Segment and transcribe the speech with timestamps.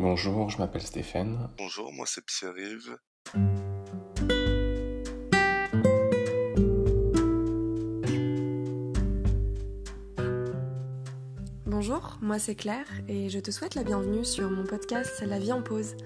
[0.00, 1.50] Bonjour, je m'appelle Stéphane.
[1.58, 2.96] Bonjour, moi c'est Pierre-Yves.
[11.66, 15.50] Bonjour, moi c'est Claire et je te souhaite la bienvenue sur mon podcast La vie
[15.50, 15.96] en pause.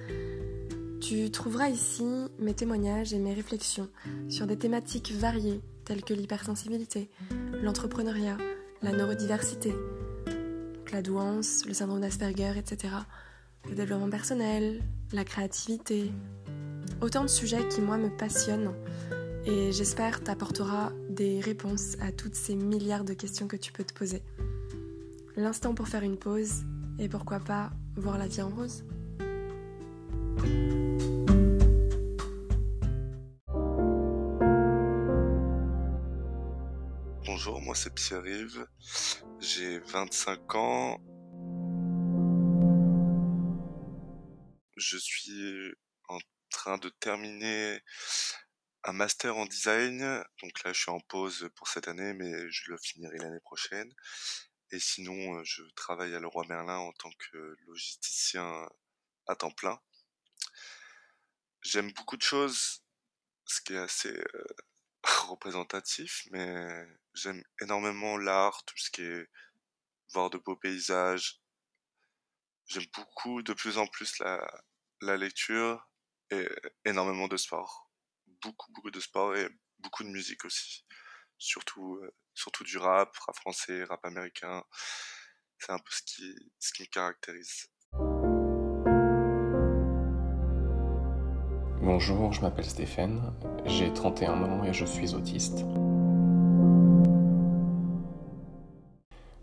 [1.03, 2.07] Tu trouveras ici
[2.39, 3.91] mes témoignages et mes réflexions
[4.31, 7.11] sur des thématiques variées telles que l'hypersensibilité,
[7.61, 8.39] l'entrepreneuriat,
[8.81, 9.75] la neurodiversité,
[10.91, 12.95] la douance, le syndrome d'Asperger, etc.
[13.69, 14.83] Le développement personnel,
[15.13, 16.11] la créativité.
[17.01, 18.73] Autant de sujets qui, moi, me passionnent
[19.45, 23.93] et j'espère t'apportera des réponses à toutes ces milliards de questions que tu peux te
[23.93, 24.23] poser.
[25.37, 26.63] L'instant pour faire une pause
[26.99, 28.85] et pourquoi pas voir la vie en rose.
[37.27, 38.67] Bonjour, moi c'est Pierre-Yves.
[39.41, 41.01] J'ai 25 ans.
[44.83, 45.73] Je suis
[46.09, 46.19] en
[46.51, 47.81] train de terminer
[48.85, 50.01] un master en design.
[50.43, 53.93] Donc là, je suis en pause pour cette année, mais je le finirai l'année prochaine.
[54.73, 58.69] Et sinon, je travaille à Leroy Merlin en tant que logisticien
[59.29, 59.79] à temps plein.
[61.63, 62.83] J'aime beaucoup de choses,
[63.47, 64.19] ce qui est assez
[65.29, 69.29] représentatif, mais j'aime énormément l'art, tout ce qui est
[70.13, 71.41] voir de beaux paysages.
[72.67, 74.45] J'aime beaucoup de plus en plus la,
[75.03, 75.89] la lecture
[76.31, 76.49] et
[76.85, 77.91] énormément de sport.
[78.41, 79.49] Beaucoup, beaucoup de sport et
[79.81, 80.87] beaucoup de musique aussi.
[81.39, 82.01] Surtout,
[82.35, 84.63] surtout du rap, rap français, rap américain.
[85.59, 87.67] C'est un peu ce qui me caractérise.
[91.83, 93.35] Bonjour, je m'appelle Stéphane,
[93.67, 95.65] j'ai 31 ans et je suis autiste.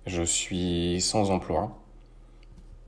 [0.05, 1.88] Je suis sans emploi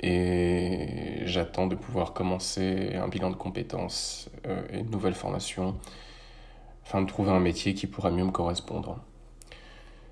[0.01, 5.75] et j'attends de pouvoir commencer un bilan de compétences euh, et une nouvelle formation
[6.83, 8.99] afin de trouver un métier qui pourra mieux me correspondre.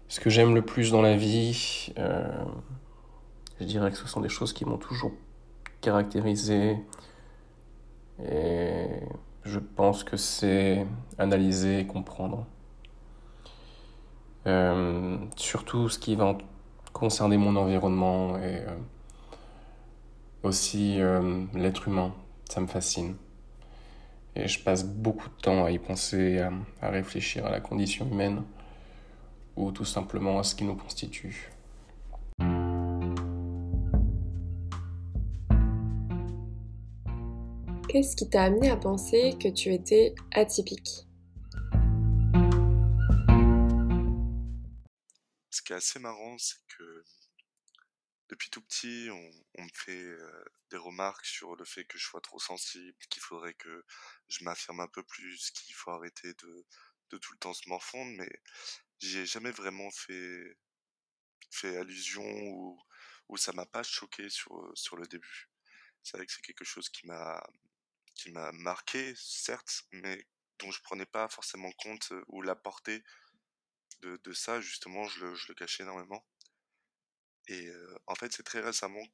[0.07, 2.27] Ce que j'aime le plus dans la vie, euh,
[3.59, 5.11] je dirais que ce sont des choses qui m'ont toujours
[5.81, 6.77] caractérisé
[8.23, 8.85] et
[9.43, 10.85] je pense que c'est
[11.17, 12.45] analyser et comprendre.
[14.45, 16.37] Euh, surtout ce qui va
[16.93, 18.63] concerner mon environnement et
[20.43, 22.13] aussi euh, l'être humain.
[22.49, 23.15] Ça me fascine.
[24.35, 26.51] Et je passe beaucoup de temps à y penser, à,
[26.81, 28.43] à réfléchir à la condition humaine
[29.55, 31.51] ou tout simplement à ce qui nous constitue.
[37.89, 41.07] Qu'est-ce qui t'a amené à penser que tu étais atypique?
[45.49, 47.03] Ce qui est assez marrant, c'est que
[48.29, 52.21] depuis tout petit, on, me fait euh, des remarques sur le fait que je sois
[52.21, 53.85] trop sensible, qu'il faudrait que
[54.27, 56.65] je m'affirme un peu plus, qu'il faut arrêter de,
[57.09, 58.29] de tout le temps se morfondre, mais
[58.99, 60.57] j'y ai jamais vraiment fait,
[61.51, 62.79] fait allusion ou,
[63.29, 65.49] ou ça m'a pas choqué sur, sur le début.
[66.03, 67.43] C'est vrai que c'est quelque chose qui m'a
[68.15, 70.27] qui m'a marqué, certes, mais
[70.59, 73.01] dont je prenais pas forcément compte ou la portée
[74.01, 76.25] de, de ça, justement, je le, je le cachais énormément.
[77.47, 77.67] Et
[78.09, 79.05] en fait, c'est très récemment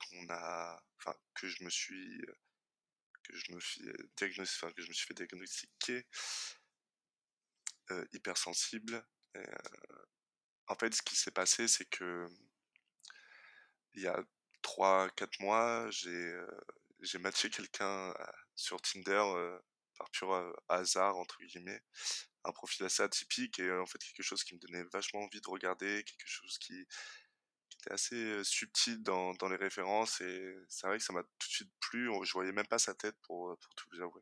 [1.33, 2.21] que je me suis,
[3.23, 3.83] que je me suis
[4.15, 6.07] diagnostiqué, me suis fait diagnostiquer
[8.13, 9.05] hypersensible.
[10.67, 12.25] en fait, ce qui s'est passé, c'est que
[13.93, 14.23] il y a
[14.63, 16.33] 3-4 mois, j'ai
[17.01, 18.13] j'ai matché quelqu'un
[18.55, 19.23] sur Tinder
[19.97, 21.81] par pur hasard, entre guillemets.
[22.45, 25.49] Un profil assez atypique et en fait quelque chose qui me donnait vachement envie de
[25.49, 26.87] regarder, quelque chose qui,
[27.91, 32.09] assez subtil dans, les références et c'est vrai que ça m'a tout de suite plu.
[32.23, 34.21] Je voyais même pas sa tête pour, pour tout vous avouer.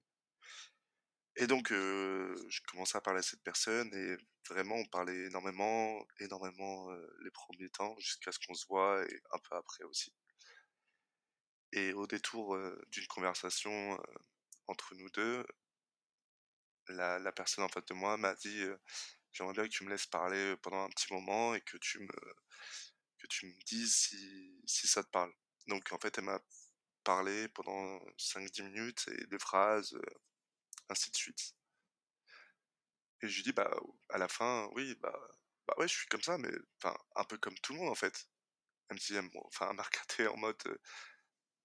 [1.37, 4.17] Et donc, je commençais à parler à cette personne et
[4.49, 6.91] vraiment, on parlait énormément, énormément
[7.23, 10.13] les premiers temps jusqu'à ce qu'on se voit et un peu après aussi.
[11.71, 12.57] Et au détour
[12.89, 13.99] d'une conversation
[14.67, 15.45] entre nous deux,
[16.89, 18.63] la, la, personne en face de moi m'a dit
[19.33, 22.35] J'aimerais bien que tu me laisses parler pendant un petit moment et que tu me,
[23.23, 25.33] que tu me dises si, si ça te parle.
[25.67, 26.41] Donc en fait, elle m'a
[27.03, 29.97] parlé pendant 5-10 minutes et des phrases,
[30.89, 31.55] ainsi de suite.
[33.21, 33.71] Et je lui dis Bah,
[34.09, 35.17] à la fin, oui, bah,
[35.67, 37.95] bah ouais, je suis comme ça, mais enfin, un peu comme tout le monde en
[37.95, 38.27] fait.
[38.89, 39.83] Elle me dit, enfin, elle m'a
[40.17, 40.79] regardé en mode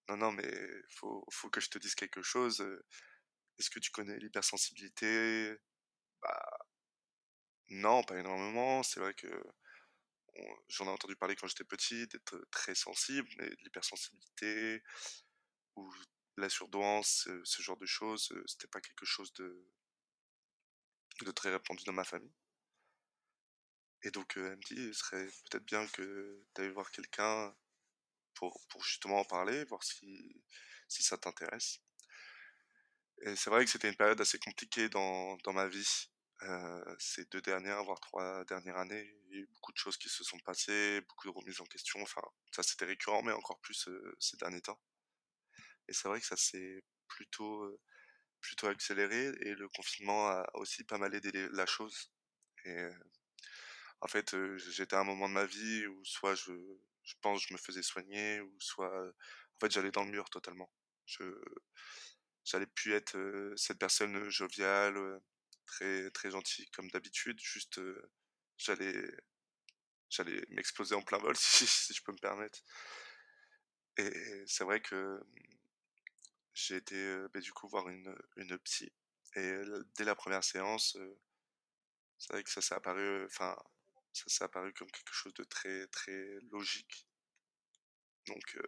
[0.08, 0.50] non, non, mais
[0.90, 2.60] faut, faut que je te dise quelque chose.
[3.58, 5.56] Est-ce que tu connais l'hypersensibilité?
[6.22, 6.58] Bah,
[7.70, 8.82] non, pas énormément.
[8.82, 9.26] C'est vrai que
[10.68, 14.82] j'en ai entendu parler quand j'étais petit, d'être très sensible, mais l'hypersensibilité,
[15.76, 15.92] ou
[16.36, 19.66] la surdouance, ce genre de choses, c'était pas quelque chose de,
[21.22, 22.34] de très répandu dans ma famille.
[24.02, 27.54] Et donc elle me dit, il serait peut-être bien que tu ailles voir quelqu'un
[28.34, 30.42] pour, justement en parler, voir si,
[30.88, 31.80] ça t'intéresse.
[33.22, 36.08] Et c'est vrai que c'était une période assez compliquée dans ma vie.
[36.42, 39.96] Euh, ces deux dernières, voire trois dernières années, il y a eu beaucoup de choses
[39.96, 42.00] qui se sont passées, beaucoup de remises en question.
[42.02, 44.80] Enfin, ça c'était récurrent, mais encore plus euh, ces derniers temps.
[45.88, 47.80] Et c'est vrai que ça s'est plutôt, euh,
[48.40, 52.12] plutôt accéléré et le confinement a aussi pas mal aidé la chose.
[52.64, 52.88] Et
[54.00, 56.52] en fait, j'étais à un moment de ma vie où soit je,
[57.04, 60.70] je pense je me faisais soigner, ou soit en fait j'allais dans le mur totalement.
[61.06, 61.24] Je
[62.44, 63.16] j'allais plus être
[63.56, 65.20] cette personne joviale,
[65.68, 67.38] très très gentille comme d'habitude.
[67.40, 67.80] Juste
[68.56, 68.94] j'allais
[70.10, 72.60] j'allais m'exploser en plein vol si, je peux me permettre.
[73.98, 75.20] Et c'est vrai que
[76.54, 78.92] j'ai été bah, du coup voir une, une psy.
[79.36, 79.60] Et
[79.96, 80.96] dès la première séance,
[82.18, 83.56] c'est vrai que ça s'est apparu, enfin,
[84.12, 87.06] ça s'est apparu comme quelque chose de très très logique.
[88.26, 88.58] Donc,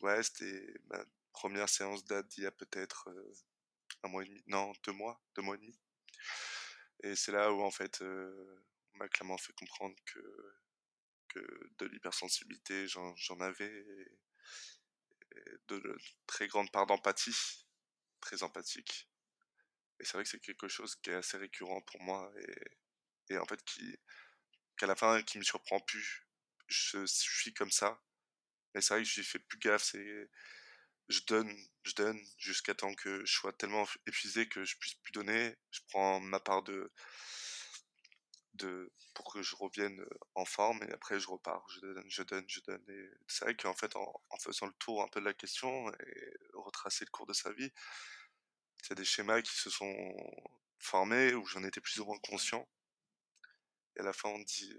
[0.00, 3.08] ouais, c'était ma première séance date d'il y a peut-être
[4.02, 5.78] un mois et demi, non, deux mois, deux mois et demi.
[7.02, 10.54] Et c'est là où en fait, on m'a clairement fait comprendre que,
[11.28, 13.84] que de l'hypersensibilité, j'en avais,
[15.68, 17.66] de, très grande part d'empathie,
[18.20, 19.08] très empathique.
[20.00, 23.38] Et c'est vrai que c'est quelque chose qui est assez récurrent pour moi et, et
[23.38, 23.96] en fait qui,
[24.76, 26.26] qu'à la fin, qui me surprend plus.
[26.68, 28.02] Je suis comme ça.
[28.74, 29.94] Mais c'est vrai que j'y fais plus gaffe.
[31.08, 31.54] Je donne,
[31.84, 35.56] je donne jusqu'à temps que je sois tellement épuisé que je puisse plus donner.
[35.70, 36.90] Je prends ma part de,
[38.54, 40.04] de, pour que je revienne
[40.34, 41.64] en forme et après je repars.
[41.70, 42.84] Je donne, je donne, je donne.
[43.28, 47.04] C'est vrai qu'en fait, en, faisant le tour un peu de la question et retracer
[47.04, 47.72] le cours de sa vie,
[48.82, 49.94] il y a des schémas qui se sont
[50.78, 52.68] formés où j'en étais plus ou moins conscient.
[53.96, 54.76] Et à la fin, on dit,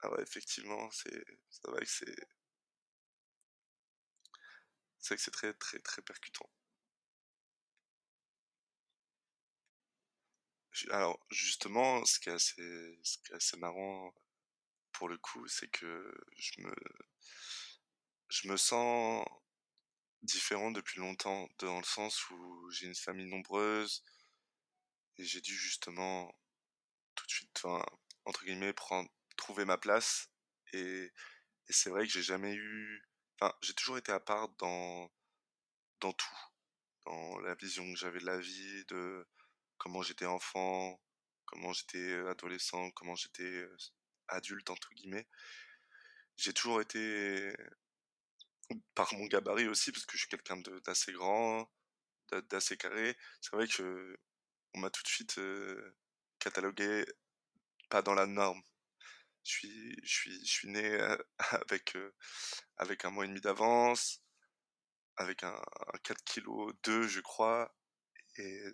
[0.00, 2.16] ah ouais, effectivement, c'est, c'est vrai que c'est,
[5.02, 6.48] c'est que c'est très, très, très percutant.
[10.90, 14.14] Alors, justement, ce qui est assez, ce qui est assez marrant
[14.92, 16.74] pour le coup, c'est que je me,
[18.28, 19.24] je me sens
[20.22, 24.02] différent depuis longtemps, dans le sens où j'ai une famille nombreuse
[25.18, 26.34] et j'ai dû justement
[27.14, 27.84] tout de suite, enfin,
[28.24, 30.30] entre guillemets, prendre, trouver ma place.
[30.72, 31.12] Et,
[31.68, 33.02] et c'est vrai que j'ai jamais eu,
[33.62, 35.10] j'ai toujours été à part dans,
[36.00, 36.38] dans tout,
[37.06, 39.26] dans la vision que j'avais de la vie, de
[39.78, 41.00] comment j'étais enfant,
[41.46, 43.66] comment j'étais adolescent, comment j'étais
[44.28, 45.26] adulte entre guillemets.
[46.36, 47.52] J'ai toujours été
[48.94, 51.70] par mon gabarit aussi, parce que je suis quelqu'un d'assez grand,
[52.50, 53.16] d'assez carré.
[53.40, 54.16] C'est vrai que
[54.74, 55.40] on m'a tout de suite
[56.38, 57.04] catalogué
[57.90, 58.62] pas dans la norme.
[59.44, 60.98] Je suis, je suis, je suis né
[61.68, 61.96] avec,
[62.76, 64.22] avec un mois et demi d'avance,
[65.16, 65.60] avec un,
[66.04, 67.74] 4 kg 2, je crois.
[68.36, 68.64] Et,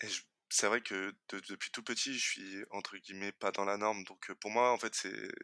[0.00, 0.08] et
[0.50, 4.04] c'est vrai que depuis tout petit, je suis entre guillemets pas dans la norme.
[4.04, 4.94] Donc pour moi, en fait,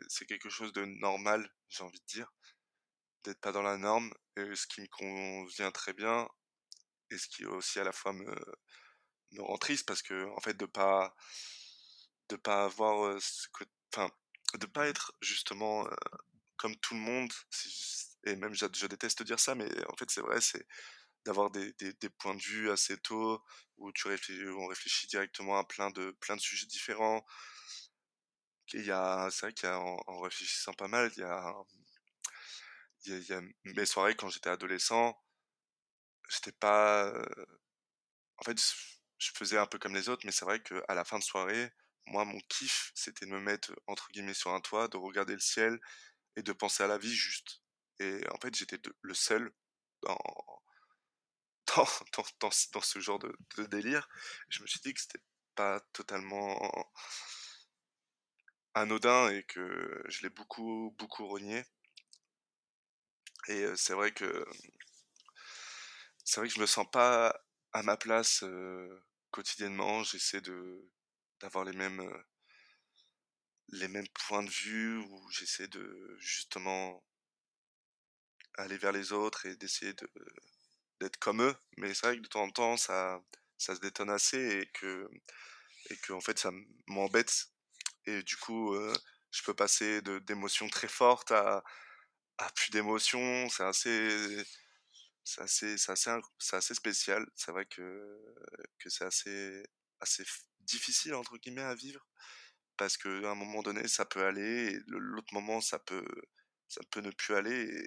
[0.09, 2.33] c'est quelque chose de normal, j'ai envie de dire
[3.25, 6.29] d'être pas dans la norme, et ce qui me convient très bien,
[7.11, 8.35] et ce qui aussi à la fois me,
[9.33, 11.15] me rend triste parce que en fait de pas
[12.29, 13.19] de pas avoir
[13.93, 14.11] enfin
[14.55, 15.87] de pas être justement
[16.57, 17.33] comme tout le monde
[18.25, 20.67] et même je, je, déteste dire ça mais en fait c'est vrai c'est
[21.25, 23.43] d'avoir des, des, points de vue assez tôt
[23.79, 27.25] où tu on réfléchit directement à plein de plein de sujets différents
[28.73, 31.55] il y a c'est vrai qu'il y a en, réfléchissant pas mal il y a
[33.07, 35.19] il y, a mes soirées quand j'étais adolescent,
[36.29, 37.13] j'étais pas.
[38.39, 38.59] En fait,
[39.19, 41.71] je faisais un peu comme les autres, mais c'est vrai qu'à la fin de soirée,
[42.06, 45.41] moi, mon kiff, c'était de me mettre entre guillemets sur un toit, de regarder le
[45.41, 45.81] ciel
[46.37, 47.63] et de penser à la vie juste.
[48.01, 49.53] Et en fait, j'étais le seul
[50.03, 50.19] dans,
[51.77, 51.87] dans,
[52.41, 54.08] dans, dans, ce genre de, délire.
[54.49, 55.23] Je me suis dit que c'était
[55.55, 56.58] pas totalement
[58.75, 61.65] anodin et que je l'ai beaucoup, beaucoup renié.
[63.49, 64.46] Et c'est vrai que
[66.25, 67.39] c'est vrai que je me sens pas
[67.73, 68.44] à ma place
[69.31, 70.03] quotidiennement.
[70.03, 70.91] J'essaie de
[71.41, 72.03] d'avoir les mêmes
[73.69, 77.05] les mêmes points de vue où j'essaie de justement
[78.56, 80.08] aller vers les autres et d'essayer de
[81.00, 81.55] d'être comme eux.
[81.79, 83.20] Mais c'est vrai que de temps en temps ça
[83.58, 85.08] ça se détonne assez et que
[85.91, 86.50] et que en fait ça
[86.88, 87.48] m'embête
[88.06, 88.76] et du coup
[89.32, 91.64] je peux passer d'émotions très fortes à
[92.38, 94.44] à plus d'émotions, c'est assez
[95.24, 96.10] c'est assez, assez,
[96.53, 97.26] assez spécial.
[97.36, 98.34] C'est vrai que,
[98.79, 99.62] que c'est assez,
[100.00, 100.24] assez
[100.65, 102.06] difficile, entre guillemets, à vivre.
[102.77, 106.05] Parce qu'à un moment donné, ça peut aller, et l'autre moment, ça peut,
[106.69, 107.87] ça peut ne plus aller.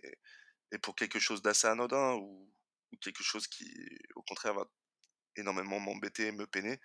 [0.71, 2.51] Et, pour quelque chose d'assez anodin, ou,
[3.01, 3.69] quelque chose qui,
[4.15, 4.65] au contraire, va
[5.35, 6.79] énormément m'embêter et me peiner,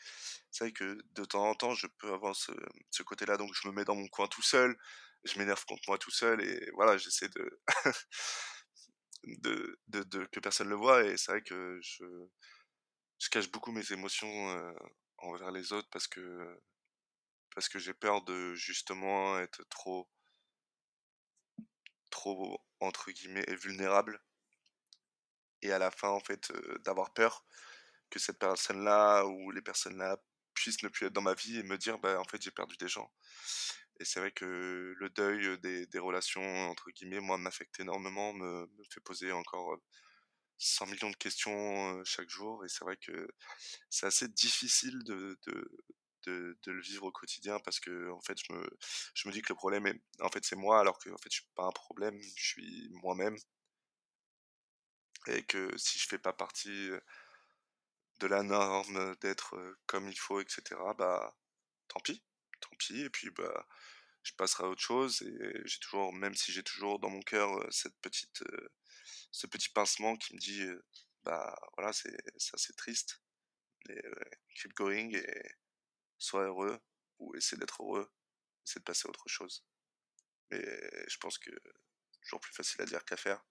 [0.50, 2.52] c'est vrai que de temps en temps, je peux avoir ce,
[2.90, 3.36] ce côté-là.
[3.36, 4.76] Donc, je me mets dans mon coin tout seul,
[5.24, 7.60] je m'énerve contre moi tout seul, et voilà, j'essaie de...
[9.24, 11.04] de, de, que personne le voit.
[11.04, 12.04] Et c'est vrai que je,
[13.18, 14.72] je cache beaucoup mes émotions euh,
[15.22, 16.60] envers les autres parce que,
[17.54, 20.08] parce que j'ai peur de justement être trop,
[22.10, 24.22] trop, entre guillemets, vulnérable.
[25.62, 26.52] Et à la fin, en fait,
[26.84, 27.44] d'avoir peur
[28.10, 30.18] que cette personne-là ou les personnes-là
[30.54, 32.76] puissent ne plus être dans ma vie et me dire, bah, en fait, j'ai perdu
[32.76, 33.10] des gens.
[34.00, 38.84] Et c'est vrai que le deuil des, relations, entre guillemets, moi, m'affecte énormément, me, me,
[38.90, 39.78] fait poser encore
[40.58, 42.64] 100 millions de questions chaque jour.
[42.64, 43.28] Et c'est vrai que
[43.90, 45.70] c'est assez difficile de, de,
[46.26, 48.68] de, le vivre au quotidien parce que, en fait, je me,
[49.14, 51.30] je me dis que le problème, est, en fait, c'est moi, alors que, en fait,
[51.30, 53.36] je suis pas un problème, je suis moi-même.
[55.28, 56.90] Et que si je fais pas partie
[58.20, 59.56] de la norme d'être
[59.86, 60.62] comme il faut, etc.,
[60.96, 61.36] bah,
[61.88, 62.22] tant pis
[62.60, 63.02] tant pis.
[63.02, 63.66] Et puis, bah,
[64.22, 65.22] je passerai à autre chose.
[65.22, 68.42] Et j'ai toujours, même si j'ai toujours dans mon cœur cette petite,
[69.30, 70.64] ce petit pincement qui me dit,
[71.24, 73.22] bah, voilà, c'est, ça c'est triste.
[73.88, 74.00] Mais
[74.54, 75.54] keep going et
[76.18, 76.78] sois heureux
[77.18, 78.10] ou essaie d'être heureux,
[78.66, 79.64] essaie de passer à autre chose.
[80.50, 80.62] Mais
[81.08, 81.50] je pense que
[82.22, 83.44] toujours plus facile à dire qu'à faire.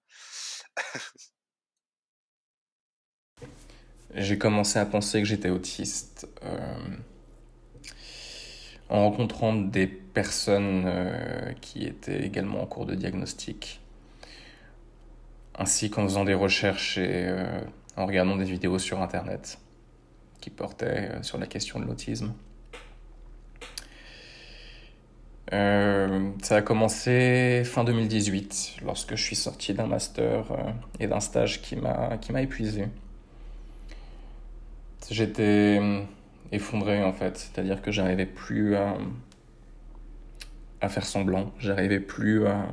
[4.13, 6.27] J'ai commencé à penser que j'étais autiste.
[8.89, 13.80] En rencontrant des personnes qui étaient également en cours de diagnostic,
[15.57, 17.61] ainsi qu'en faisant des recherches et euh,
[17.97, 19.59] en regardant des vidéos sur Internet
[20.39, 22.33] qui portaient euh, sur la question de l'autisme.
[26.41, 30.45] ça a commencé fin 2018, lorsque je suis sorti d'un master
[31.01, 32.87] et d'un stage qui m'a épuisé.
[35.09, 35.81] J'étais
[36.51, 37.37] effondré en fait.
[37.37, 38.95] C'est-à-dire que j'arrivais plus à,
[40.81, 42.67] à faire semblant, j'arrivais plus à,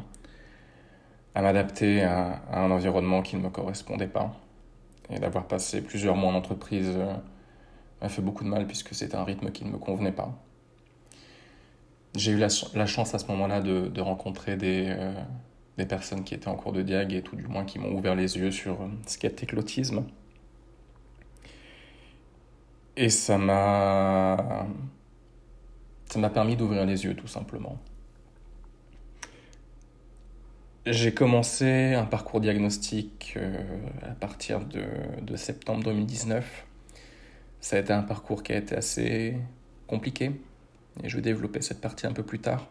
[1.39, 4.35] à m'adapter à, un environnement qui ne me correspondait pas.
[5.09, 7.15] Et d'avoir passé plusieurs mois en entreprise euh,
[8.03, 10.37] m'a fait beaucoup de mal puisque c'était un rythme qui ne me convenait pas.
[12.17, 12.49] J'ai eu la,
[12.87, 15.13] chance à ce moment-là de, rencontrer des, euh,
[15.77, 18.17] des personnes qui étaient en cours de diag et tout du moins qui m'ont ouvert
[18.17, 20.03] les yeux sur euh, ce qu'était l'autisme.
[22.97, 24.67] Et ça m'a.
[26.07, 27.79] Ça m'a permis d'ouvrir les yeux, tout simplement.
[30.91, 33.59] J'ai commencé un parcours diagnostique euh,
[34.01, 36.65] à partir de, septembre 2019.
[37.61, 39.37] Ça a été un parcours qui a été assez
[39.87, 40.31] compliqué.
[41.05, 42.69] Et je vais développer cette partie un peu plus tard.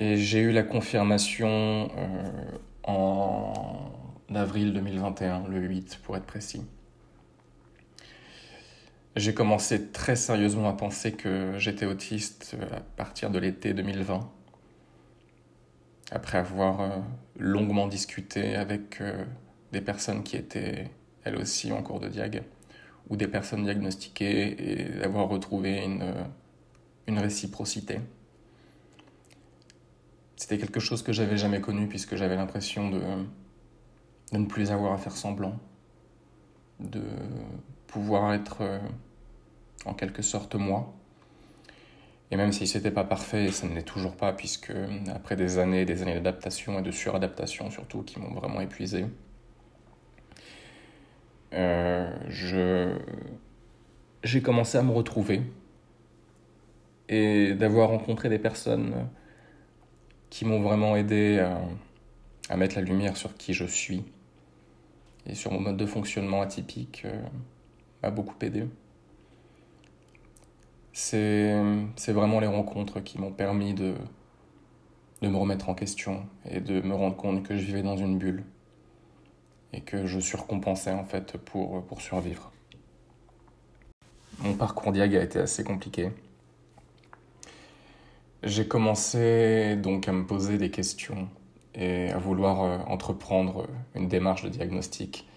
[0.00, 2.30] Et j'ai eu la confirmation euh,
[2.82, 3.90] en
[4.34, 6.60] avril 2021, le 8 pour être précis.
[9.16, 14.30] J'ai commencé très sérieusement à penser que j'étais autiste euh, à partir de l'été 2020,
[16.12, 16.88] après avoir euh,
[17.38, 19.24] longuement discuté avec euh,
[19.72, 20.90] des personnes qui étaient
[21.24, 22.42] elles aussi en cours de diag,
[23.08, 26.12] ou des personnes diagnostiquées, et d'avoir retrouvé une,
[27.06, 28.00] une réciprocité.
[30.36, 33.00] C'était quelque chose que j'avais jamais connu puisque j'avais l'impression de,
[34.32, 35.56] de ne plus avoir à faire semblant,
[36.80, 37.02] de
[37.86, 38.78] pouvoir être euh,
[39.84, 40.92] en quelque sorte moi.
[42.32, 44.72] Et même si c'était pas parfait, ça ne l'est toujours pas, puisque
[45.14, 49.04] après des années des années d'adaptation et de suradaptation surtout, qui m'ont vraiment épuisé,
[51.52, 52.96] euh, je...
[54.24, 55.42] j'ai commencé à me retrouver
[57.10, 58.94] et d'avoir rencontré des personnes
[60.30, 61.60] qui m'ont vraiment aidé à,
[62.48, 64.04] à, mettre la lumière sur qui je suis
[65.26, 67.02] et sur mon mode de fonctionnement atypique.
[67.04, 67.22] Euh,
[68.02, 68.64] m'a beaucoup aidé.
[70.92, 71.52] C'est
[72.08, 73.94] vraiment les rencontres qui m'ont permis de,
[75.22, 78.44] me remettre en question et de me rendre compte que je vivais dans une bulle
[79.72, 82.52] et que je surcompensais en fait pour, pour survivre.
[84.40, 86.10] Mon parcours diag a été assez compliqué.
[88.42, 91.28] J'ai commencé donc à me poser des questions
[91.74, 95.28] et à vouloir euh, entreprendre une démarche de diagnostic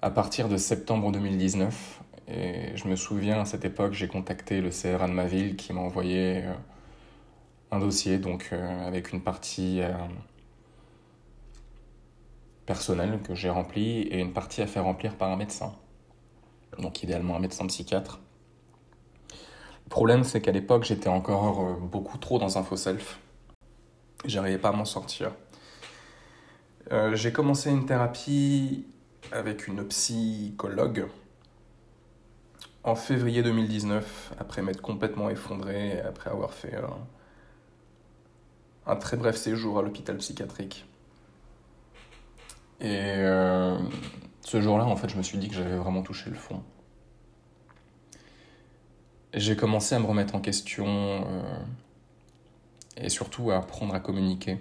[0.00, 2.03] à partir de septembre 2019.
[2.28, 5.72] Et je me souviens, à cette époque, j'ai contacté le CRA de ma ville qui
[5.72, 6.52] m'a envoyé euh,
[7.70, 9.92] un dossier, donc euh, avec une partie, euh,
[12.64, 15.74] personnelle que j'ai remplie et une partie à faire remplir par un médecin.
[16.78, 18.20] Donc idéalement un médecin psychiatre.
[19.84, 23.20] Le problème c'est qu'à l'époque j'étais encore beaucoup trop dans un faux self.
[24.24, 25.32] J'arrivais pas à m'en sortir.
[27.12, 28.86] J'ai commencé une thérapie
[29.30, 31.06] avec une psychologue
[32.84, 36.74] en février 2019, après m'être complètement effondré après avoir fait
[38.86, 40.84] un, très bref séjour à l'hôpital psychiatrique.
[42.80, 43.78] Et euh,
[44.42, 46.62] ce jour-là, en fait, je me suis dit que j'avais vraiment touché le fond.
[49.32, 51.58] J'ai commencé à me remettre en question euh,
[52.98, 54.58] et surtout à apprendre à communiquer.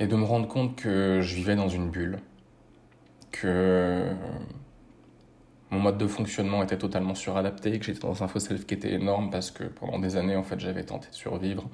[0.00, 2.18] Et de me rendre compte que je vivais dans une bulle,
[3.30, 4.10] que
[5.74, 8.92] mon mode de fonctionnement était totalement suradapté, que j'étais dans un faux self qui était
[8.92, 11.68] énorme parce que pendant des années, en fait, j'avais tenté de survivre.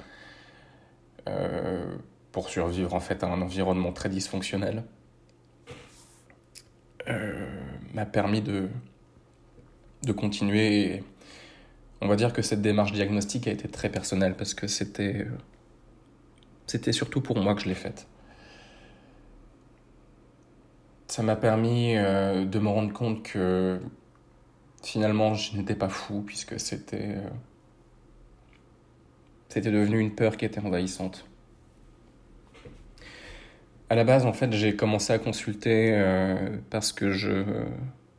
[1.28, 1.96] Euh,
[2.32, 4.84] pour survivre, en fait, à un environnement très dysfonctionnel.
[7.08, 7.46] Euh,
[7.94, 8.68] m'a permis de,
[10.04, 11.02] de continuer.
[12.00, 15.26] on va dire que cette démarche diagnostique a été très personnelle parce que c'était,
[16.66, 18.06] c'était surtout pour moi que je l'ai faite.
[21.10, 23.80] Ça m'a permis euh, de me rendre compte que
[24.80, 27.28] finalement je n'étais pas fou puisque c'était euh,
[29.48, 31.26] c'était devenu une peur qui était envahissante.
[33.88, 37.10] À la base, en fait, j'ai commencé à consulter euh, parce que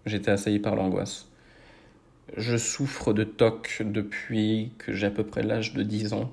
[0.06, 1.30] j'étais assailli par l'angoisse.
[2.36, 6.30] Je souffre de TOC depuis que j'ai à peu près l'âge de 10 ans.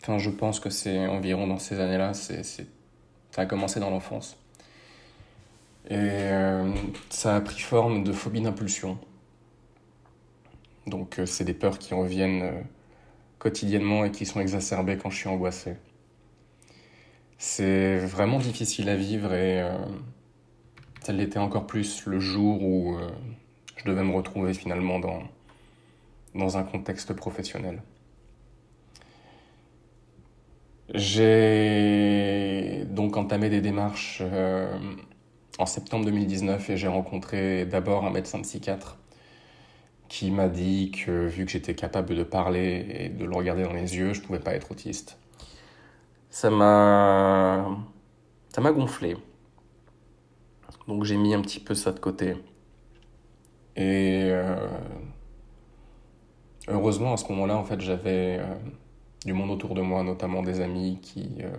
[0.00, 2.66] Enfin, je pense que c'est environ dans ces années-là, c'est, ça
[3.36, 4.41] a commencé dans l'enfance.
[5.88, 6.72] Et euh,
[7.10, 8.98] ça a pris forme de phobie d'impulsion.
[10.86, 12.60] Donc euh, c'est des peurs qui reviennent euh,
[13.38, 15.74] quotidiennement et qui sont exacerbées quand je suis angoissé.
[17.38, 19.68] C'est vraiment difficile à vivre et
[21.00, 22.96] ça l'était encore plus le jour où
[23.74, 25.24] je devais me retrouver finalement dans,
[26.36, 27.82] dans un contexte professionnel.
[30.94, 34.22] J'ai donc entamé des démarches
[35.58, 38.98] en septembre 2019 et j'ai rencontré d'abord un médecin psychiatre
[40.08, 43.72] qui m'a dit que vu que j'étais capable de parler et de le regarder dans
[43.72, 45.18] les yeux, je pouvais pas être autiste.
[46.30, 47.66] Ça m'a
[48.54, 49.16] ça m'a gonflé.
[50.88, 52.34] Donc j'ai mis un petit peu ça de côté.
[53.76, 54.68] Et euh,
[56.68, 58.54] heureusement à ce moment-là, en fait, j'avais euh,
[59.24, 61.50] du monde autour de moi, notamment des amis qui euh,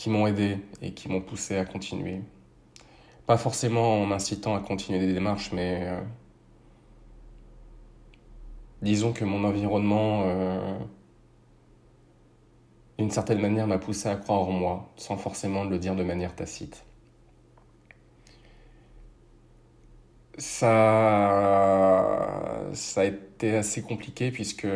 [0.00, 2.22] qui m'ont aidé et qui m'ont poussé à continuer.
[3.26, 6.00] Pas forcément en m'incitant à continuer des démarches, mais euh,
[8.80, 10.78] disons que mon environnement, euh,
[12.96, 16.34] d'une certaine manière, m'a poussé à croire en moi, sans forcément le dire de manière
[16.34, 16.82] tacite.
[20.38, 20.70] Ça,
[22.72, 24.66] ça a été assez compliqué puisque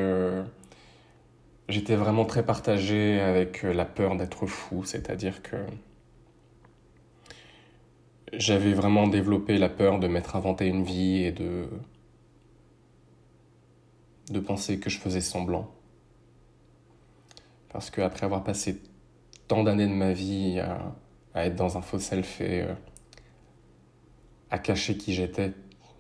[1.69, 5.57] j'étais vraiment très partagé avec euh, la peur d'être fou, c'est-à-dire que
[8.33, 11.69] j'avais vraiment développé la peur de m'être inventé une vie et de
[14.41, 15.71] penser que je faisais semblant.
[17.69, 18.81] Parce qu'après avoir passé
[19.49, 22.75] tant d'années de ma vie à, être dans un faux self et euh,
[24.51, 25.53] à cacher qui j'étais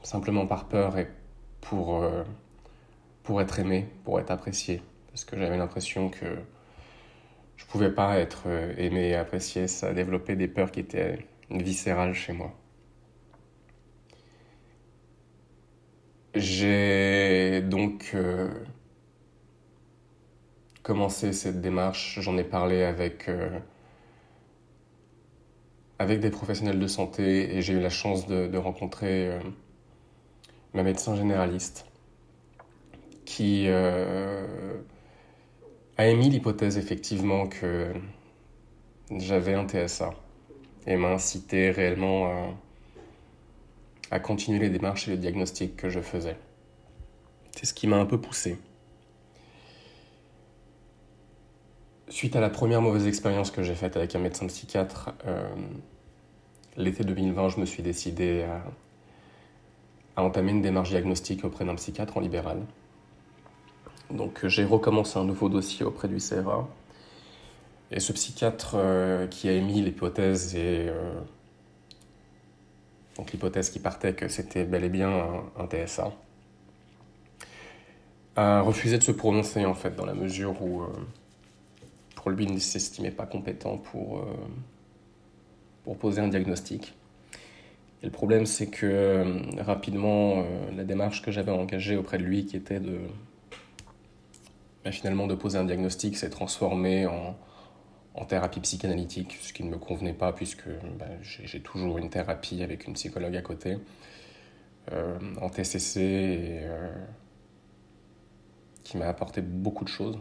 [0.02, 1.08] simplement par peur et
[1.60, 2.22] pour, euh,
[3.22, 4.82] pour être aimé, pour être apprécié,
[5.14, 6.26] parce que j'avais l'impression que
[7.54, 9.68] je pouvais pas être euh, aimé et apprécié.
[9.68, 12.52] Ça a développé des peurs qui étaient viscérales chez moi.
[16.34, 18.50] J'ai donc euh,
[20.82, 22.18] commencé cette démarche.
[22.20, 23.56] J'en ai parlé avec, euh,
[26.00, 29.38] avec des professionnels de santé et j'ai eu la chance de rencontrer
[30.72, 31.86] ma médecin généraliste
[33.24, 33.68] qui
[35.96, 37.92] a émis l'hypothèse effectivement que
[39.10, 40.10] j'avais un TSA
[40.86, 42.54] et m'a incité réellement
[44.10, 46.36] à, continuer les démarches et les diagnostics que je faisais.
[47.52, 48.58] C'est ce qui m'a un peu poussé.
[52.08, 55.48] Suite à la première mauvaise expérience que j'ai faite avec un médecin psychiatre, euh,
[56.76, 58.62] l'été 2020, je me suis décidé à,
[60.16, 62.60] à entamer une démarche diagnostique auprès d'un psychiatre en libéral.
[64.10, 66.68] Donc j'ai recommencé un nouveau dossier auprès du CRA.
[67.90, 71.12] Et ce psychiatre euh, qui a émis l'hypothèse et euh,
[73.16, 75.10] donc l'hypothèse qui partait que c'était bel et bien
[75.56, 76.12] un, TSA
[78.36, 80.86] a refusé de se prononcer en fait dans la mesure où euh,
[82.24, 84.24] psychiatre, lui, ne s'estimait pas compétent pour, euh,
[85.84, 86.94] pour poser un diagnostic.
[88.02, 92.22] Et le problème, c'est que euh, rapidement, euh, la démarche que j'avais engagée auprès de
[92.22, 92.98] lui, qui était de
[94.92, 97.36] finalement de poser un diagnostic, s'est transformée en,
[98.14, 100.68] en, thérapie psychanalytique, ce qui ne me convenait pas puisque
[100.98, 103.78] bah, j'ai toujours une thérapie avec une psychologue à côté,
[104.92, 106.60] en TCC, et,
[108.84, 110.18] qui m'a apporté beaucoup de choses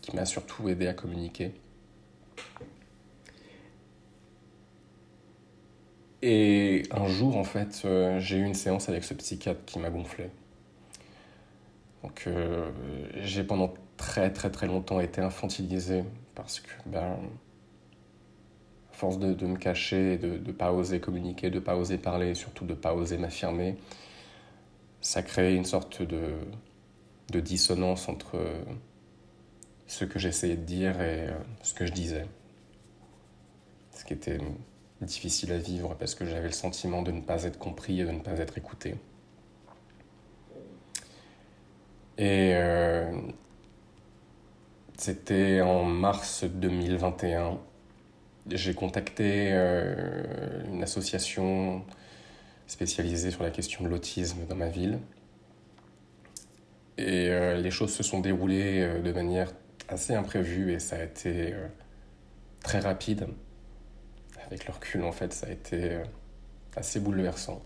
[0.00, 1.52] qui m'a surtout aidé à communiquer.
[6.22, 9.88] Et un jour, en fait, euh, j'ai eu une séance avec ce psychiatre qui m'a
[9.88, 10.30] gonflé.
[12.02, 12.70] Donc, euh,
[13.22, 13.72] j'ai pendant
[14.10, 16.02] très très très longtemps été infantilisé
[16.34, 17.16] parce que, ben,
[18.90, 22.34] à force de, me cacher, de ne pas oser communiquer, de ne pas oser parler,
[22.34, 23.76] surtout de ne pas oser m'affirmer,
[25.00, 26.32] ça crée une sorte de,
[27.30, 28.36] de dissonance entre
[29.86, 32.26] ce que j'essayais de dire et euh, ce que je disais.
[33.92, 34.38] Ce qui était
[35.02, 38.10] difficile à vivre parce que j'avais le sentiment de ne pas être compris et de
[38.10, 38.96] ne pas être écouté.
[42.18, 43.12] Et euh,
[45.00, 47.58] c'était en mars 2021.
[48.50, 51.84] J'ai contacté euh, une association
[52.66, 54.98] spécialisée sur la question de l'autisme dans ma ville.
[56.98, 59.50] Et les choses se sont déroulées de manière
[59.90, 61.66] assez imprévu et ça a été euh,
[62.62, 63.26] très rapide.
[64.46, 66.04] Avec le recul, en fait, ça a été euh,
[66.76, 67.62] assez bouleversant.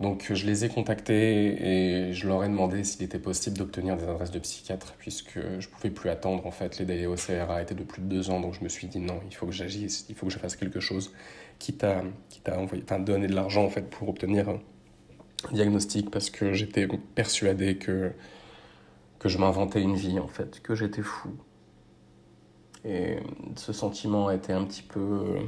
[0.00, 4.04] Donc je les ai contactés et je leur ai demandé s'il était possible d'obtenir des
[4.04, 7.74] adresses de psychiatres puisque je pouvais plus attendre en fait les délais au CRA étaient
[7.74, 10.06] de plus de deux ans donc je me suis dit non il faut que j'agisse
[10.08, 11.12] il faut que je fasse quelque chose
[11.58, 14.60] quitte à, quitte à enfin, donner de l'argent en fait pour obtenir un
[15.52, 18.12] diagnostic parce que j'étais persuadé que
[19.18, 21.30] que je m'inventais une vie en fait, que j'étais fou.
[22.84, 23.18] Et
[23.56, 25.40] ce sentiment a été un petit peu euh,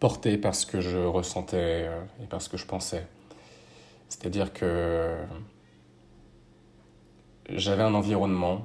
[0.00, 3.06] porté par ce que je ressentais euh, et par ce que je pensais.
[4.08, 5.16] C'est-à-dire que
[7.50, 8.64] j'avais un environnement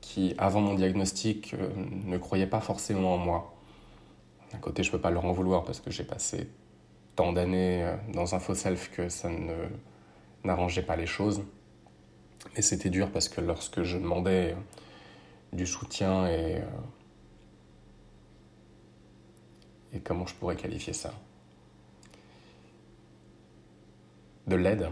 [0.00, 3.54] qui, avant mon diagnostic, euh, ne croyait pas forcément en moi.
[4.52, 6.48] D'un côté, je ne peux pas leur en vouloir parce que j'ai passé
[7.14, 9.54] tant d'années dans un faux self que ça ne
[10.44, 11.42] n'arrangeait pas les choses.
[12.54, 16.64] Mais c'était dur parce que lorsque je demandais euh, du soutien et, euh,
[19.92, 21.12] et comment je pourrais qualifier ça?
[24.46, 24.90] De l'aide,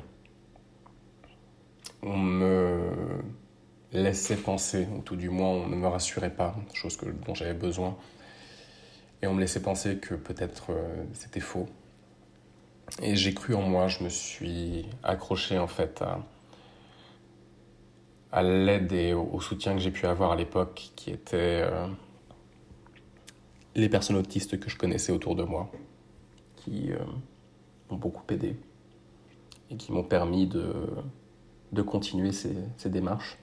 [2.02, 3.22] on me
[3.92, 7.96] laissait penser, ou tout du moins on ne me rassurait pas, chose dont j'avais besoin,
[9.22, 11.68] et on me laissait penser que peut-être euh, c'était faux.
[13.02, 16.02] Et j'ai cru en moi, je me suis accroché en fait
[18.32, 21.86] à, l'aide et au, soutien que j'ai pu avoir à l'époque, qui étaient euh,
[23.80, 25.70] les personnes autistes que je connaissais autour de moi,
[26.56, 26.98] qui euh,
[27.90, 28.56] m'ont beaucoup aidé
[29.70, 30.72] et qui m'ont permis de,
[31.72, 33.38] de continuer ces, ces, démarches.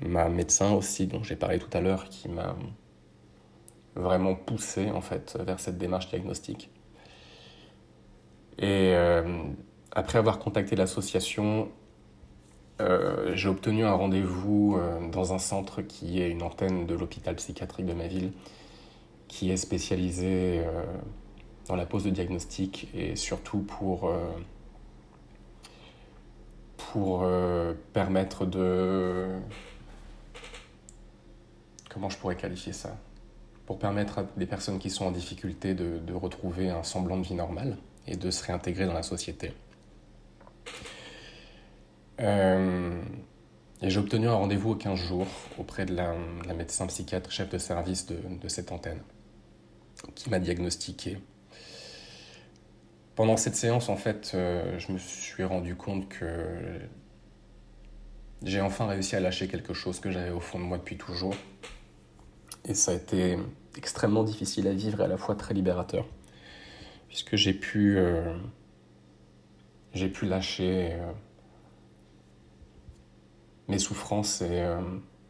[0.00, 2.56] Ma médecin aussi, dont j'ai parlé tout à l'heure, qui m'a
[3.94, 6.70] vraiment poussé en fait vers cette démarche diagnostique.
[8.58, 9.42] Et euh,
[9.92, 11.70] après avoir contacté l'association,
[12.80, 14.78] euh, j'ai obtenu un rendez-vous
[15.12, 18.32] dans un centre qui est une antenne de l'hôpital psychiatrique de ma ville,
[19.28, 20.84] qui est spécialisé euh,
[21.68, 24.10] dans la pose de diagnostic et surtout pour,
[26.76, 27.28] pour
[27.92, 29.26] permettre de...
[31.90, 32.96] Comment je pourrais qualifier ça?
[33.66, 37.24] Pour permettre à des personnes qui sont en difficulté de, de retrouver un semblant de
[37.24, 39.52] vie normale et de se réintégrer dans la société.
[42.20, 43.02] Euh,
[43.82, 45.26] et j'ai obtenu un rendez-vous au 15 jours
[45.58, 46.14] auprès de la,
[46.54, 49.00] médecin psychiatre chef de service de, de cette antenne,
[50.14, 51.18] qui m'a diagnostiqué.
[53.14, 56.78] Pendant cette séance, en fait, euh, je me suis rendu compte que
[58.42, 61.34] j'ai enfin réussi à lâcher quelque chose que j'avais au fond de moi depuis toujours.
[62.66, 63.38] Et ça a été
[63.76, 66.06] extrêmement difficile à vivre et à la fois très libérateur,
[67.08, 68.34] puisque j'ai pu, euh,
[69.92, 70.96] pu lâcher
[73.68, 74.80] mes souffrances et euh,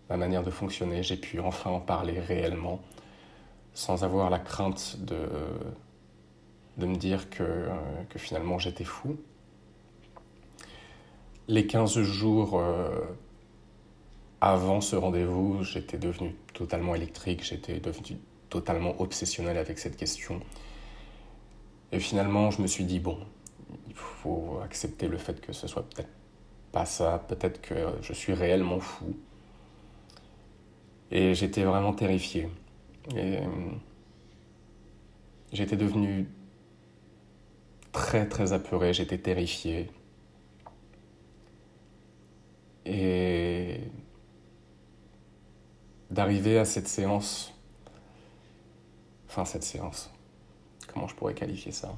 [0.09, 1.03] ma manière de fonctionner.
[1.03, 2.81] J'ai pu enfin en parler réellement,
[3.77, 5.19] sans avoir la crainte de,
[6.79, 7.69] me dire que, euh,
[8.09, 9.19] que finalement j'étais fou.
[11.47, 13.03] Les 15 jours euh,
[14.41, 20.41] avant ce rendez-vous, j'étais devenu totalement électrique, j'étais devenu totalement obsessionnel avec cette question.
[21.93, 23.19] Et finalement, je me suis dit, bon,
[23.89, 26.09] il faut accepter le fait que ce soit peut-être
[26.73, 29.15] pas ça, peut-être que je suis réellement fou.
[31.11, 32.49] Et j'étais vraiment terrifié.
[33.14, 33.47] Et euh,
[35.53, 36.29] j'étais devenu
[37.92, 39.90] très très apeuré, j'étais terrifié.
[42.85, 43.81] Et
[46.11, 47.53] d'arriver à cette séance,
[49.29, 50.11] enfin cette séance,
[50.92, 51.97] comment je pourrais qualifier ça?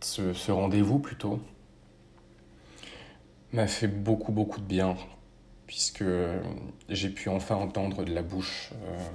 [0.00, 1.40] Ce, rendez-vous plutôt,
[3.52, 4.96] m'a fait beaucoup beaucoup de bien,
[5.66, 6.04] puisque
[6.88, 9.08] j'ai pu enfin entendre de la bouche euh,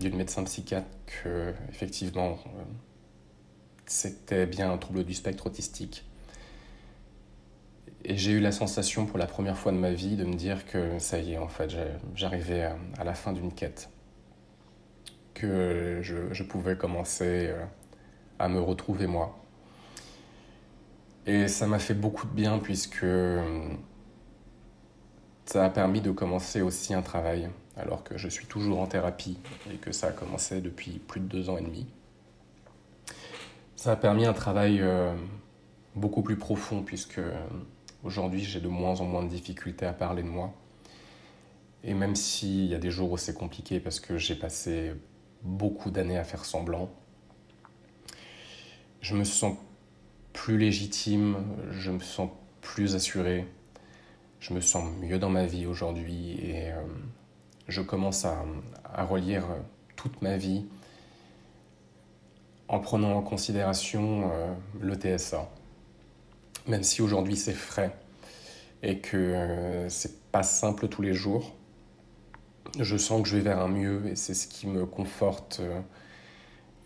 [0.00, 2.62] d'une médecin psychiatre que, effectivement, euh,
[3.86, 6.04] c'était bien un trouble du spectre autistique.
[8.04, 10.66] Et j'ai eu la sensation pour la première fois de ma vie de me dire
[10.66, 11.74] que ça y est, en fait,
[12.14, 13.90] j'arrivais à, la fin d'une quête.
[15.34, 17.64] Que je, pouvais commencer euh,
[18.38, 19.38] à me retrouver moi.
[21.26, 23.68] Et ça m'a fait beaucoup de bien puisque euh,
[25.44, 29.38] ça a permis de commencer aussi un travail, alors que je suis toujours en thérapie
[29.72, 31.86] et que ça a commencé depuis plus de deux ans et demi.
[33.76, 35.14] Ça a permis un travail euh,
[35.94, 37.20] beaucoup plus profond puisque
[38.04, 40.54] Aujourd'hui, j'ai de moins en moins de difficultés à parler de moi.
[41.82, 44.92] Et même s'il y a des jours où c'est compliqué parce que j'ai passé
[45.42, 46.90] beaucoup d'années à faire semblant,
[49.00, 49.56] je me sens
[50.32, 51.36] plus légitime,
[51.70, 53.46] je me sens plus assuré,
[54.38, 56.82] je me sens mieux dans ma vie aujourd'hui et euh,
[57.68, 58.44] je commence à,
[59.04, 59.44] relire
[59.96, 60.66] toute ma vie
[62.66, 65.48] en prenant en considération euh, le TSA
[66.68, 67.96] même si aujourd'hui c'est frais
[68.82, 71.54] et que euh, c'est pas simple tous les jours,
[72.78, 75.80] je sens que je vais vers un mieux et c'est ce qui me conforte euh,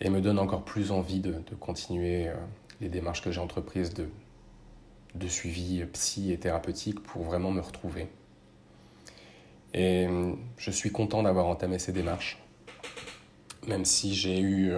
[0.00, 2.34] et me donne encore plus envie de, continuer euh,
[2.80, 4.08] les démarches que j'ai entreprises de,
[5.14, 8.08] de suivi psy et thérapeutique pour vraiment me retrouver.
[9.74, 10.06] Et
[10.58, 12.38] je suis content d'avoir entamé ces démarches,
[13.66, 14.74] même si j'ai eu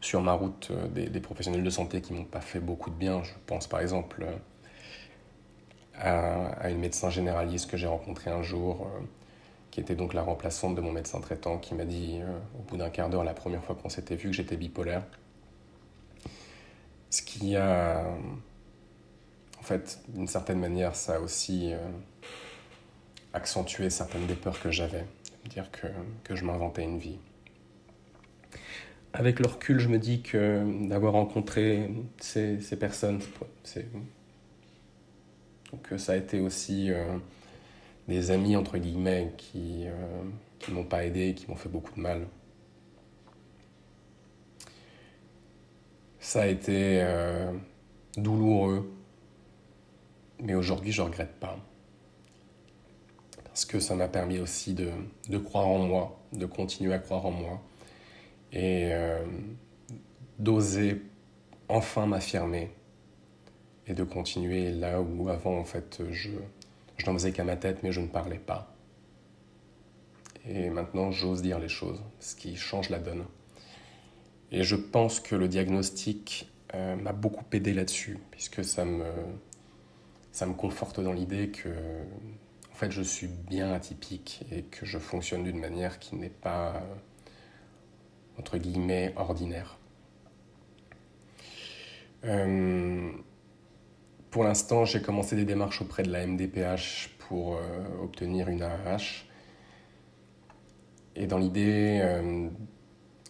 [0.00, 3.22] sur ma route euh, des, professionnels de santé qui m'ont pas fait beaucoup de bien.
[3.22, 4.26] Je pense par exemple
[6.04, 9.00] euh, à, une médecin généraliste que j'ai rencontrée un jour, euh,
[9.70, 12.20] qui était donc la remplaçante de mon médecin traitant, qui m'a dit
[12.58, 15.04] au bout d'un quart d'heure, la première fois qu'on s'était vu, que j'étais bipolaire.
[17.10, 18.04] Ce qui a,
[19.60, 21.72] en fait, d'une certaine manière, ça a aussi
[23.32, 25.04] accentué certaines des peurs que j'avais,
[25.48, 25.86] dire que,
[26.24, 27.18] que je m'inventais une vie
[29.12, 31.90] avec le recul, je me dis que d'avoir rencontré
[32.20, 33.20] ces, ces personnes,
[35.82, 37.18] que ça a été aussi euh,
[38.08, 42.00] des amis, entre guillemets, qui ne euh, m'ont pas aidé, qui m'ont fait beaucoup de
[42.00, 42.26] mal.
[46.20, 47.52] Ça a été euh,
[48.16, 48.92] douloureux,
[50.40, 51.58] mais aujourd'hui, je ne regrette pas.
[53.60, 54.88] Parce que ça m'a permis aussi de,
[55.28, 57.60] de croire en moi, de continuer à croire en moi
[58.54, 59.22] et euh,
[60.38, 61.02] d'oser
[61.68, 62.70] enfin m'affirmer
[63.86, 66.30] et de continuer là où avant en fait je,
[66.96, 68.74] je n'en faisais qu'à ma tête mais je ne parlais pas.
[70.48, 73.26] Et maintenant j'ose dire les choses, ce qui change la donne.
[74.52, 79.04] Et je pense que le diagnostic euh, m'a beaucoup aidé là-dessus, puisque ça me,
[80.32, 81.68] ça me conforte dans l'idée que
[82.80, 86.82] fait je suis bien atypique et que je fonctionne d'une manière qui n'est pas
[88.40, 89.76] entre guillemets, ordinaire.
[92.24, 93.10] Euh,
[94.30, 97.60] pour l'instant, j'ai commencé des démarches auprès de la MDPH pour euh,
[98.02, 99.26] obtenir une AAH.
[101.16, 102.48] Et dans l'idée, euh,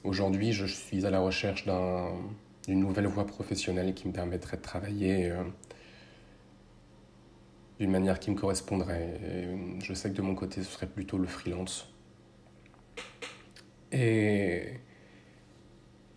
[0.05, 5.33] aujourd'hui, je suis à la recherche d'une nouvelle voie professionnelle qui me permettrait de travailler
[7.81, 9.19] d'une manière qui me correspondrait.
[9.83, 11.93] je sais que de mon côté, ce serait plutôt le freelance.
[13.91, 14.81] Et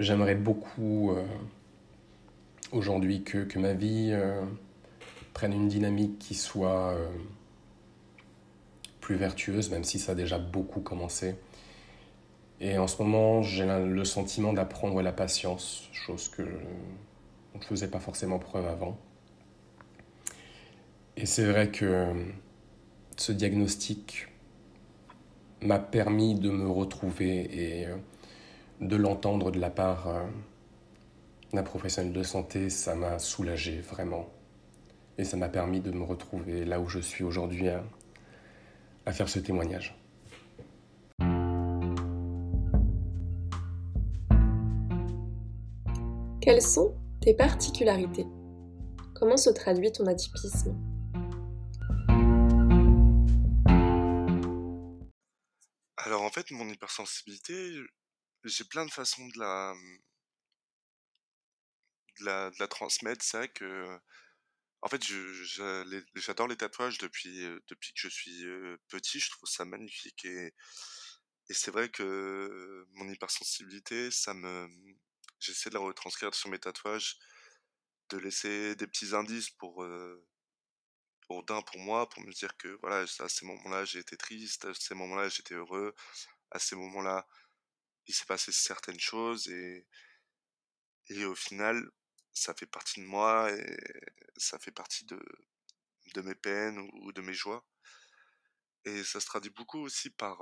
[0.04, 1.24] J'aimerais beaucoup euh,
[2.72, 4.44] aujourd'hui que, ma vie euh,
[5.34, 7.08] prenne une dynamique qui soit euh,
[9.00, 11.36] plus vertueuse, même si ça a déjà beaucoup commencé.
[12.60, 17.88] Et en ce moment, j'ai le sentiment d'apprendre la patience, chose que je ne faisais
[17.88, 18.98] pas forcément preuve avant.
[21.16, 22.12] Et c'est vrai que
[23.18, 24.28] ce diagnostic
[25.62, 27.88] m'a permis de me retrouver et
[28.82, 30.24] de l'entendre de la part euh,
[31.54, 34.28] d'un professionnel de santé, ça m'a soulagé vraiment.
[35.18, 37.84] Et ça m'a permis de me retrouver là où je suis aujourd'hui à,
[39.06, 39.96] à faire ce témoignage.
[46.42, 48.26] Quelles sont tes particularités?
[49.14, 50.76] Comment se traduit ton atypisme?
[56.32, 57.80] Fait, mon hypersensibilité,
[58.44, 59.74] j'ai plein de façons de la,
[62.20, 63.24] la, de la transmettre.
[63.24, 64.00] C'est vrai que,
[64.82, 65.02] en fait,
[66.16, 68.44] j'adore les tatouages depuis, depuis que je suis
[68.90, 69.20] petit.
[69.20, 70.54] Je trouve ça magnifique et,
[71.50, 74.68] et c'est vrai que mon hypersensibilité, ça me,
[75.40, 77.18] j'essaie de la retranscrire sur mes tatouages,
[78.10, 79.86] de laisser des petits indices pour
[81.30, 84.74] d'un pour moi, pour me dire que voilà, à ces moments-là, j'ai été triste, à
[84.74, 85.96] ces moments-là, j'étais heureux,
[86.52, 87.28] à ces moments-là,
[88.08, 89.88] il s'est passé certaines choses et,
[91.10, 91.90] et au final,
[92.34, 93.78] ça fait partie de moi et
[94.38, 95.20] ça fait partie de,
[96.14, 97.66] de mes peines ou, de mes joies.
[98.86, 100.42] Et ça se traduit beaucoup aussi par,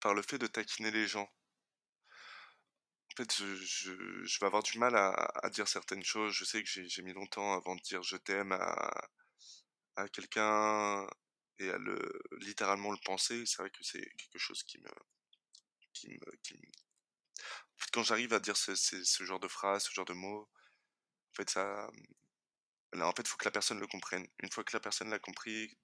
[0.00, 1.30] par le fait de taquiner les gens.
[3.12, 6.32] En fait, je, vais avoir du mal à, dire certaines choses.
[6.32, 11.06] Je sais que j'ai mis longtemps avant de dire je t'aime à, quelqu'un
[11.58, 13.44] et à le littéralement le penser.
[13.46, 14.88] C'est vrai que c'est quelque chose qui me.
[17.48, 20.48] En fait, quand j'arrive à dire ce, genre de phrase, ce genre de mots,
[21.32, 21.90] en fait, ça,
[22.94, 24.26] en fait, faut que la personne le comprenne.
[24.42, 25.76] Une fois que la personne l'a compris,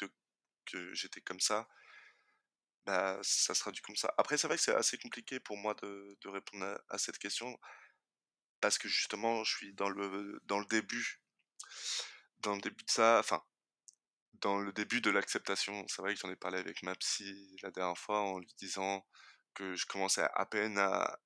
[0.67, 1.69] que j'étais comme ça,
[2.87, 4.13] bah, ça sera du comme ça.
[4.17, 7.59] Après, c'est vrai que c'est assez compliqué pour moi de, de répondre à, cette question
[8.61, 11.21] parce que justement, je suis dans le, dans le début,
[12.39, 13.43] dans le début de ça, enfin,
[14.35, 15.87] dans le début de l'acceptation.
[15.89, 19.07] C'est vrai que j'en ai parlé avec ma psy la dernière fois en lui disant
[19.55, 21.19] que je commençais à peine à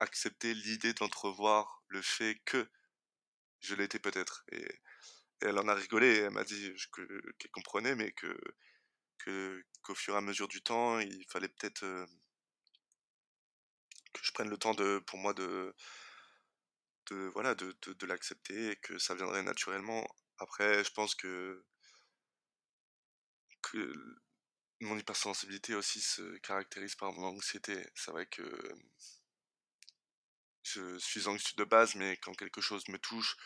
[0.00, 2.68] accepter l'idée d'entrevoir le fait que
[3.60, 4.44] je l'étais peut-être.
[4.52, 4.66] Et,
[5.40, 6.72] elle en a rigolé, elle m'a dit
[7.38, 8.36] qu'elle comprenait, mais que
[9.24, 12.06] qu'au fur et à mesure du temps, il fallait peut-être euh,
[14.12, 15.74] que je prenne le temps de, pour moi de,
[17.10, 20.06] de voilà, de, de, l'accepter et que ça viendrait naturellement.
[20.38, 21.64] Après, je pense que,
[23.62, 23.92] que
[24.80, 27.84] mon hypersensibilité aussi se caractérise par mon anxiété.
[27.94, 28.44] C'est vrai que
[30.62, 33.36] je suis anxieux de base, mais quand quelque chose me touche,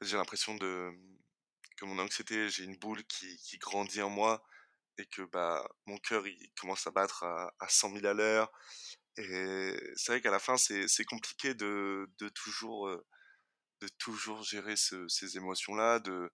[0.00, 0.92] j'ai l'impression de
[1.76, 4.44] que mon anxiété, j'ai une boule qui, qui grandit en moi
[4.98, 8.50] et que bah mon cœur il commence à battre à, à 100 000 à l'heure
[9.16, 13.06] et c'est vrai qu'à la fin c'est compliqué de, de toujours euh,
[13.80, 16.30] de toujours gérer ce, ces émotions là de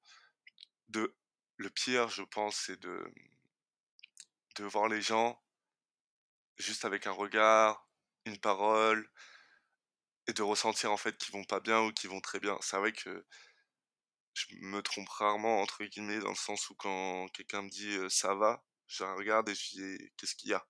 [0.89, 1.15] de
[1.59, 3.05] le pire je pense c'est de
[4.57, 5.41] de voir les gens
[6.59, 7.89] juste avec un regard
[8.25, 9.09] une parole
[10.27, 12.57] et de ressentir en fait qu'ils vont pas bien ou qu'ils vont très bien.
[12.61, 13.25] C'est vrai que
[14.35, 18.35] je me trompe rarement entre guillemets dans le sens où quand quelqu'un me dit ça
[18.35, 20.67] va, je regarde et je dis qu'est-ce qu'il y a?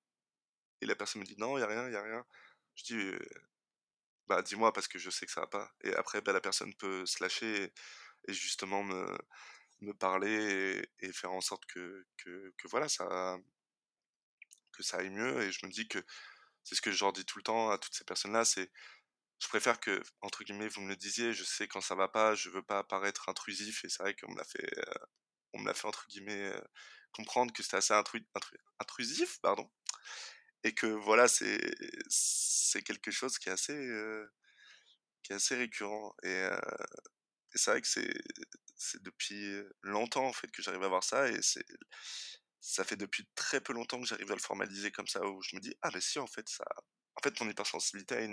[0.83, 2.24] Et la personne me dit non, il y a rien, il y a rien.
[2.77, 3.12] Je dis
[4.27, 5.72] bah dis-moi parce que je sais que ça va pas.
[5.83, 7.72] Et après bah, la personne peut se lâcher
[8.29, 9.18] et, justement me
[9.81, 13.38] me parler et, faire en sorte que, que, que voilà ça
[14.72, 16.03] que ça aille mieux et je me dis que
[16.64, 18.70] c'est ce que je leur dis tout le temps à toutes ces personnes là c'est
[19.40, 22.35] je préfère que, entre guillemets, vous me le disiez, je sais quand ça va pas,
[22.35, 24.94] je veux pas paraître intrusif, et c'est vrai qu'on me l'a fait, euh,
[25.55, 26.61] on me l'a fait, entre guillemets, euh,
[27.12, 27.94] comprendre que c'était assez
[28.81, 29.70] intrusif, pardon,
[30.64, 31.61] et que voilà, c'est,
[32.85, 34.27] quelque chose qui est assez, euh,
[35.23, 36.49] qui est assez récurrent, et,
[37.55, 38.12] et c'est vrai que c'est,
[38.77, 41.64] c'est depuis longtemps, en fait, que j'arrive à voir ça, et c'est,
[42.61, 45.57] ça fait depuis très peu longtemps que j'arrive à le formaliser comme ça, où je
[45.57, 46.64] me dis, ah ben si, en fait, ça,
[47.16, 48.29] en fait, mon hypersensibilité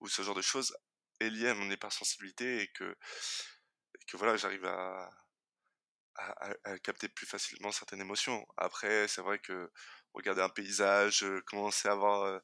[0.00, 0.76] ou ce genre de choses
[1.20, 2.96] est lié à mon hypersensibilité et que,
[4.14, 5.10] voilà, j'arrive à,
[6.82, 8.44] capter plus facilement certaines émotions.
[8.56, 9.70] Après, c'est vrai que
[10.14, 12.40] regarder un paysage, euh, commencer à voir euh,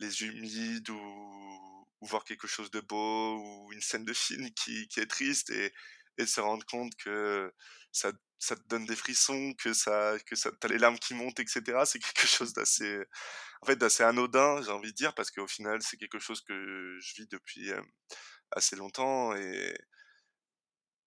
[0.00, 5.06] les humides ou, voir quelque chose de beau ou une scène de film qui, est
[5.06, 7.52] triste et se rendre compte que
[7.92, 8.12] ça,
[8.44, 11.86] ça te donne des frissons, que ça, que ça, t'as les larmes qui montent, etc.
[11.86, 13.02] C'est quelque chose d'assez,
[13.62, 16.98] en fait, d'assez anodin, j'ai envie de dire, parce qu'au final, c'est quelque chose que
[17.00, 17.72] je vis depuis
[18.52, 19.74] assez longtemps et,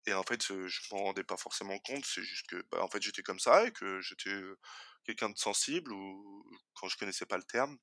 [0.07, 2.05] et en fait, je m'en rendais pas forcément compte.
[2.05, 4.35] C'est juste que, bah, en fait, j'étais comme ça et que j'étais
[5.05, 6.45] quelqu'un de sensible ou
[6.75, 7.77] quand je connaissais pas le terme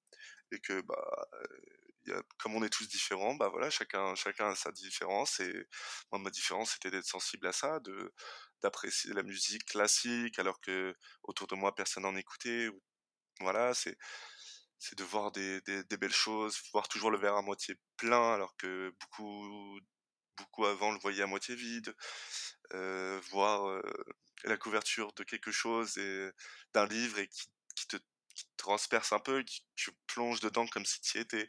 [0.51, 1.27] et que, bah,
[2.39, 5.39] comme on est tous différents, bah voilà, chacun, chacun a sa différence.
[5.39, 5.67] Et
[6.11, 8.13] moi, ma différence, c'était d'être sensible à ça, de
[8.61, 12.69] d'apprécier la musique classique, alors que autour de moi, personne n'en écoutait.
[13.41, 13.97] Voilà, c'est
[14.79, 18.55] c'est de voir des, des, belles choses, voir toujours le verre à moitié plein, alors
[18.57, 19.79] que beaucoup
[20.37, 21.95] beaucoup avant le voyaient à moitié vide.
[22.73, 23.81] Euh, voir euh,
[24.45, 26.31] la couverture de quelque chose et
[26.73, 27.97] d'un livre et qui, qui te
[28.57, 31.47] transperce un peu, qui tu plonges dedans comme si tu y étais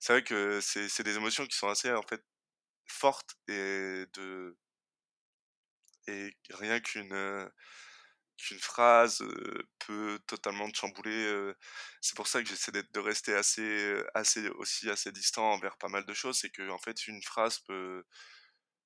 [0.00, 2.22] c'est vrai que c'est des émotions qui sont assez en fait
[2.86, 4.56] fortes et de
[6.08, 7.50] et rien qu'une
[8.38, 9.22] qu'une phrase
[9.78, 11.52] peut totalement te chambouler.
[12.00, 16.04] c'est pour ça que j'essaie de rester assez, assez aussi assez distant envers pas mal
[16.04, 16.38] de choses.
[16.38, 18.04] C'est que en fait, une phrase peut,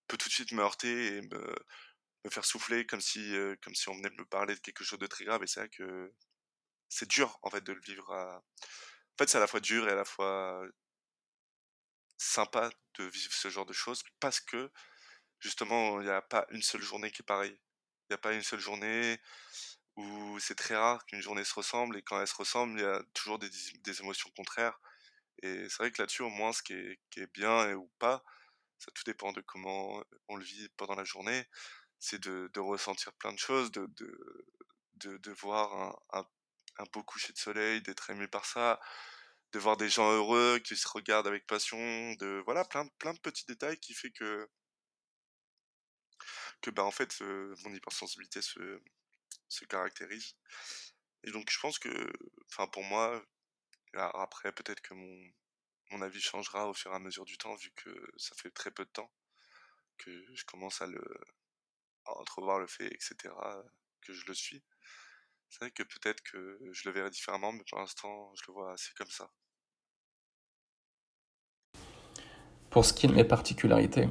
[0.09, 1.55] peut tout de suite me heurter et me,
[2.25, 4.99] me faire souffler comme si, comme si on venait de me parler de quelque chose
[5.01, 5.43] de très grave.
[5.43, 6.13] Et c'est vrai que
[6.89, 8.11] c'est dur en fait de le vivre.
[8.13, 8.43] En
[9.19, 10.63] fait, c'est à la fois dur et à la fois
[12.21, 14.71] sympa de vivre ce genre de choses parce que
[15.39, 17.59] justement, il n'y a pas une seule journée qui est pareille.
[18.09, 19.19] Il n'y a pas une seule journée
[19.97, 22.87] où c'est très rare qu'une journée se ressemble et quand elle se ressemble, il y
[22.87, 23.49] a toujours des,
[23.83, 24.79] des émotions contraires.
[25.43, 28.23] Et c'est vrai que là-dessus, au moins, ce qui est, qui est bien ou pas,
[28.79, 31.47] ça tout dépend de comment on le vit pendant la journée,
[31.99, 33.87] c'est de, de, ressentir plein de choses, de,
[34.97, 35.75] de, de voir
[36.13, 36.27] un, un,
[36.79, 38.81] un, beau coucher de soleil, d'être ému par ça,
[39.53, 41.79] de voir des gens heureux qui se regardent avec passion,
[42.15, 44.49] de voilà plein, plein de petits détails qui fait que
[46.61, 48.81] que bah en fait mon hypersensibilité se,
[49.49, 50.37] se caractérise.
[51.25, 52.13] Et donc je pense que,
[52.51, 53.25] enfin pour moi,
[53.95, 55.33] après peut-être que mon,
[55.91, 58.71] mon avis changera au fur et à mesure du temps vu que ça fait très
[58.71, 59.13] peu de temps
[59.99, 61.03] que je commence à le
[62.07, 63.35] à entrevoir le fait, etc.,
[64.03, 64.63] que je le suis.
[65.51, 68.73] C'est vrai que peut-être que je le verrai différemment, mais pour l'instant, je le vois
[68.73, 69.29] assez comme ça.
[72.71, 74.09] Pour ce qui est de mes particularités,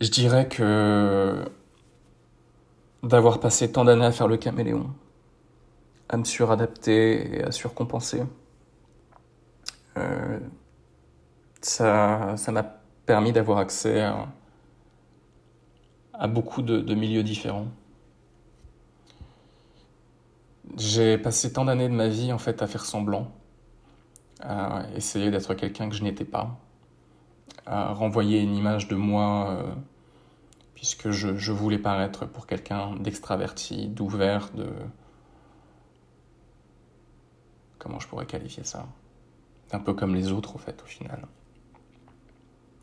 [0.00, 1.44] je dirais que
[3.04, 4.92] d'avoir passé tant d'années à faire le caméléon,
[6.08, 8.22] à me suradapter et à surcompenser,
[9.96, 10.40] euh,
[11.62, 12.62] ça m'a
[13.06, 14.26] permis d'avoir accès à,
[16.26, 17.68] beaucoup de, milieux différents.
[20.76, 23.32] J'ai passé tant d'années de ma vie en fait à faire semblant,
[24.40, 26.58] à essayer d'être quelqu'un que je n'étais pas,
[27.66, 29.74] à renvoyer une image de moi euh,
[30.74, 34.66] puisque je, je, voulais paraître pour quelqu'un d'extraverti, d'ouvert, de...
[37.78, 38.86] Comment je pourrais qualifier ça?
[39.72, 41.26] Un peu comme les autres, au fait, au final.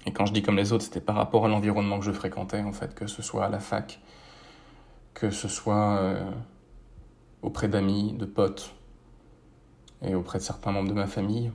[0.06, 2.62] Et quand je dis comme les autres, c'était par rapport à l'environnement que je fréquentais,
[2.62, 4.00] en fait, que ce soit à la fac,
[5.14, 6.32] que ce soit euh,
[7.42, 8.74] auprès d'amis, de potes,
[10.02, 11.52] et auprès de certains membres de ma famille.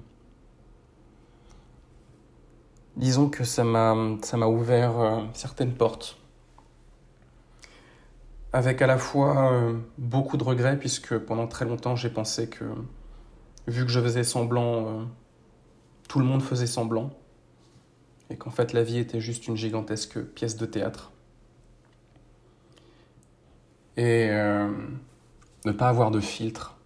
[2.96, 6.18] Disons que ça m'a, ouvert euh, certaines portes
[8.52, 12.64] avec à la fois euh, beaucoup de regrets, puisque pendant très longtemps j'ai pensé que,
[13.66, 15.04] vu que je faisais semblant, euh,
[16.06, 17.10] tout le monde faisait semblant,
[18.28, 21.12] et qu'en fait la vie était juste une gigantesque pièce de théâtre.
[23.96, 24.30] Et
[25.64, 26.76] ne pas avoir de filtre,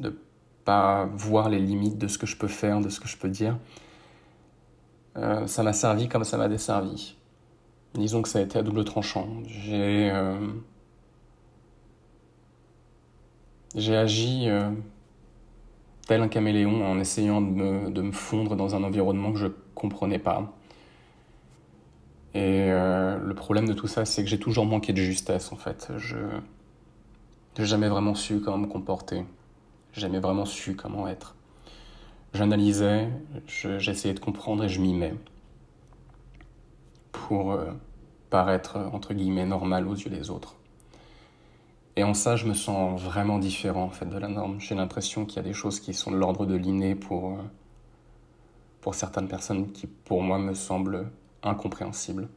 [0.00, 0.16] de
[0.64, 3.28] pas voir les limites de ce que je peux faire, de ce que je peux
[3.28, 3.58] dire,
[5.14, 7.16] ça m'a servi comme ça m'a desservi.
[7.94, 9.28] Disons que ça a été à double tranchant.
[9.46, 10.10] J'ai
[13.74, 14.70] J'ai agi euh,
[16.06, 20.52] tel un caméléon en essayant de me, fondre dans un environnement que je comprenais pas.
[22.34, 25.56] Et euh, le problème de tout ça, c'est que j'ai toujours manqué de justesse en
[25.56, 25.90] fait.
[25.96, 26.16] Je
[27.58, 29.24] n'ai jamais vraiment su comment me comporter.
[29.92, 31.36] J'ai jamais vraiment su comment être.
[32.34, 33.10] J'analysais,
[33.46, 35.14] j'essayais de comprendre et je m'y mets.
[37.12, 37.70] Pour euh,
[38.30, 40.56] paraître entre guillemets normal aux yeux des autres.
[41.96, 44.58] Et en ça, je me sens vraiment différent en fait de la norme.
[44.58, 47.42] J'ai l'impression qu'il y a des choses qui sont de l'ordre de l'inné pour, euh,
[48.80, 51.10] pour certaines personnes qui, pour moi, me semblent
[51.42, 52.28] incompréhensibles.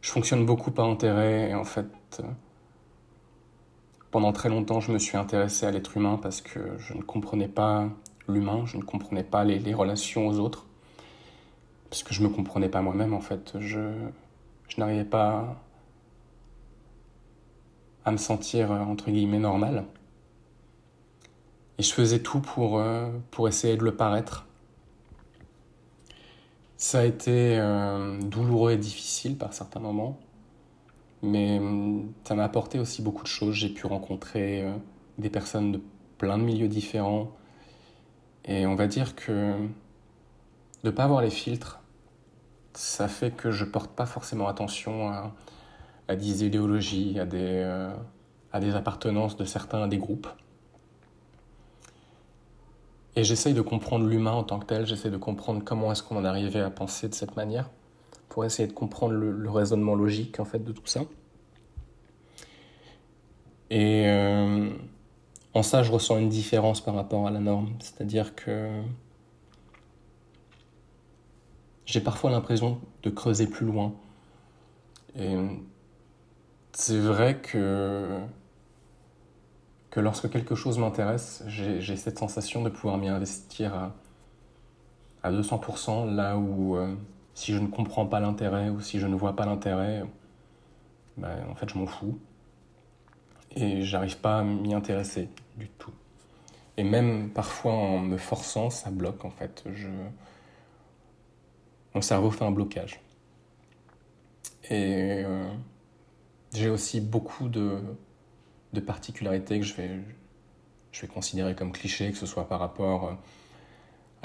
[0.00, 1.88] Je fonctionne beaucoup par intérêt et en fait,
[2.20, 2.22] euh,
[4.16, 7.48] pendant très longtemps, je me suis intéressé à l'être humain parce que je ne comprenais
[7.48, 7.90] pas
[8.28, 10.64] l'humain, je ne comprenais pas les, relations aux autres,
[11.90, 13.52] parce que je ne me comprenais pas moi-même en fait.
[13.60, 13.92] Je,
[14.68, 15.62] je n'arrivais pas
[18.06, 19.84] à me sentir euh, entre guillemets normal.
[21.76, 24.46] Et je faisais tout pour, euh, pour essayer de le paraître.
[26.78, 30.18] Ça a été euh, douloureux et difficile par certains moments,
[31.22, 33.54] mais hum, ça m'a apporté aussi beaucoup de choses.
[33.54, 34.64] J'ai pu rencontrer
[35.18, 35.80] des personnes de
[36.18, 37.30] plein de milieux différents.
[38.44, 39.68] Et on va dire que de
[40.84, 41.80] ne pas avoir les filtres,
[42.74, 45.34] ça fait que je porte pas forcément attention à,
[46.08, 47.94] à des idéologies, à des, euh,
[48.52, 50.28] à des appartenances de certains des groupes.
[53.16, 56.16] Et j'essaye de comprendre l'humain en tant que tel, j'essaie de comprendre comment est-ce qu'on
[56.16, 57.70] en arrivait à penser de cette manière,
[58.36, 61.04] pour essayer de comprendre le, raisonnement logique en fait de tout ça.
[63.70, 64.68] Et euh,
[65.54, 68.68] en ça, je ressens une différence par rapport à la norme, c'est-à-dire que
[71.86, 73.94] j'ai parfois l'impression de creuser plus loin.
[75.18, 75.34] Et
[76.72, 78.20] C'est vrai que,
[79.88, 83.94] que lorsque quelque chose m'intéresse, j'ai cette sensation de pouvoir m'y investir à,
[85.22, 86.94] à 200%, là où euh,
[87.36, 90.02] si je ne comprends pas l'intérêt ou si je ne vois pas l'intérêt,
[91.18, 92.18] ben, en fait je m'en fous.
[93.54, 95.92] Et j'arrive pas à m'y intéresser du tout.
[96.78, 99.64] Et même parfois en me forçant, ça bloque en fait.
[99.74, 99.88] Je...
[101.94, 103.00] Mon cerveau fait un blocage.
[104.70, 105.46] Et euh,
[106.54, 107.80] j'ai aussi beaucoup de,
[108.72, 110.00] de, particularités que je vais,
[110.90, 113.12] je vais considérer comme clichés, que ce soit par rapport euh,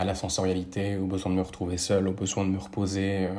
[0.01, 3.35] à la sensorialité, au besoin de me retrouver seul, au besoin de me reposer euh,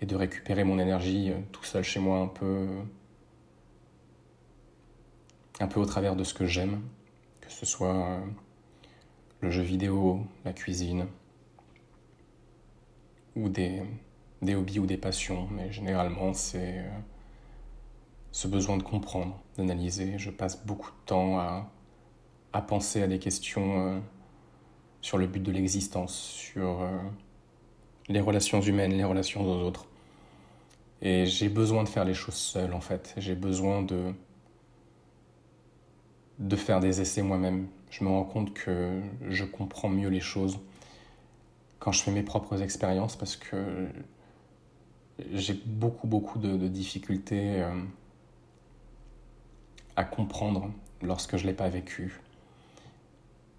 [0.00, 2.66] et de récupérer mon énergie tout seul chez moi un peu,
[5.60, 6.80] un peu au travers de ce que j'aime,
[7.40, 8.18] que ce soit
[9.40, 11.06] le jeu vidéo, la cuisine
[13.36, 13.84] ou des,
[14.42, 16.98] hobbies ou des passions, mais généralement c'est euh,
[18.32, 20.18] ce besoin de comprendre, d'analyser.
[20.18, 21.70] Je passe beaucoup de temps à,
[22.62, 24.00] penser à des questions euh,
[25.00, 26.98] sur le but de l'existence, sur euh,
[28.08, 29.86] les relations humaines, les relations aux autres.
[31.02, 33.14] Et j'ai besoin de faire les choses seul en fait.
[33.16, 34.12] J'ai besoin de
[36.38, 37.68] de faire des essais moi-même.
[37.90, 40.58] Je me rends compte que je comprends mieux les choses
[41.78, 43.88] quand je fais mes propres expériences parce que
[45.32, 47.74] j'ai beaucoup, beaucoup de, difficultés euh,
[49.96, 50.70] à comprendre
[51.02, 52.20] lorsque je ne l'ai pas vécu.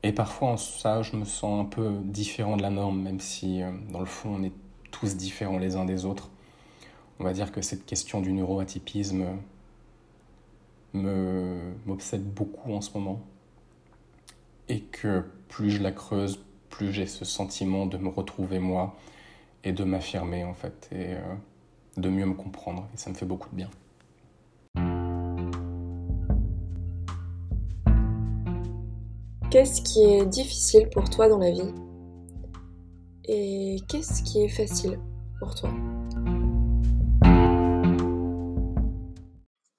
[0.03, 3.61] Et parfois, en ça, je me sens un peu différent de la norme, même si,
[3.61, 4.53] euh, dans le fond, on est
[4.89, 6.29] tous différents les uns des autres.
[7.19, 9.25] On va dire que cette question du neuroatypisme
[10.93, 13.21] m'obsède beaucoup en ce moment.
[14.69, 18.95] Et que plus je la creuse, plus j'ai ce sentiment de me retrouver moi
[19.63, 20.89] et de m'affirmer, en fait.
[20.91, 21.35] Et, euh,
[21.97, 23.69] de mieux me comprendre et ça me fait beaucoup de bien.
[29.51, 31.73] Qu'est-ce qui est difficile pour toi dans la vie?
[33.25, 34.97] Et qu'est-ce qui est facile
[35.39, 35.69] pour toi?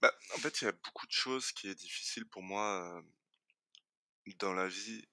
[0.02, 3.00] Bah, En fait, il y a beaucoup de choses qui est difficile pour moi
[4.26, 5.06] euh, dans la vie.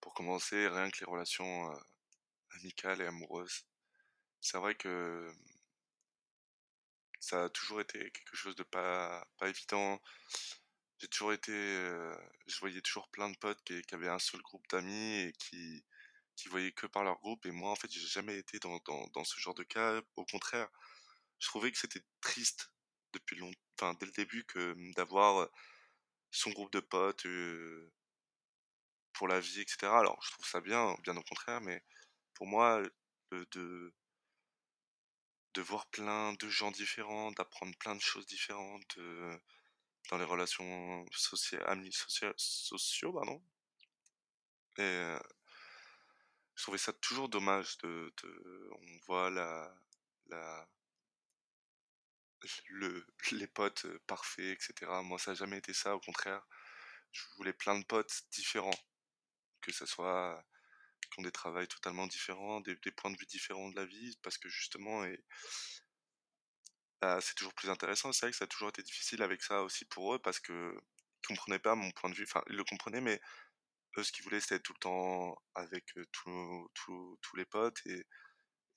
[0.00, 1.76] Pour commencer, rien que les relations euh,
[2.60, 3.66] amicales et amoureuses.
[4.40, 5.34] C'est vrai que
[7.18, 9.98] ça a toujours été quelque chose de pas évident.
[10.98, 12.14] J'ai toujours été, euh,
[12.46, 15.84] je voyais toujours plein de potes qui, avaient un seul groupe d'amis et qui,
[16.36, 17.44] qui voyaient que par leur groupe.
[17.46, 20.00] Et moi, en fait, j'ai jamais été dans, dans, dans, ce genre de cas.
[20.16, 20.68] Au contraire,
[21.38, 22.72] je trouvais que c'était triste
[23.12, 25.48] depuis dès le début, que d'avoir
[26.30, 27.92] son groupe de potes euh,
[29.12, 29.86] pour la vie, etc.
[29.86, 31.82] Alors, je trouve ça bien, bien au contraire, mais
[32.34, 32.82] pour moi,
[33.32, 33.92] de,
[35.54, 38.98] de voir plein de gens différents, d'apprendre plein de choses différentes
[40.10, 43.42] dans les relations sociaux, pardon.
[44.78, 45.16] Et
[46.54, 48.12] je trouvais ça toujours dommage de,
[48.72, 49.74] on voit la,
[50.28, 50.68] la
[52.68, 54.90] le, les potes parfaits, etc.
[55.02, 55.96] Moi, ça n'a jamais été ça.
[55.96, 56.46] Au contraire,
[57.12, 58.78] je voulais plein de potes différents,
[59.60, 60.44] que ce soit
[61.10, 64.38] qui ont des travails totalement différents, des, points de vue différents de la vie, parce
[64.38, 65.24] que justement, et,
[67.00, 68.12] bah, c'est toujours plus intéressant.
[68.12, 70.52] C'est vrai que ça a toujours été difficile avec ça aussi pour eux, parce que
[70.52, 70.78] ne
[71.28, 72.24] comprenaient pas mon point de vue.
[72.24, 73.20] Enfin, ils le comprenaient, mais
[73.98, 78.04] eux, ce qu'ils voulaient, c'était être tout le temps avec tous les potes, et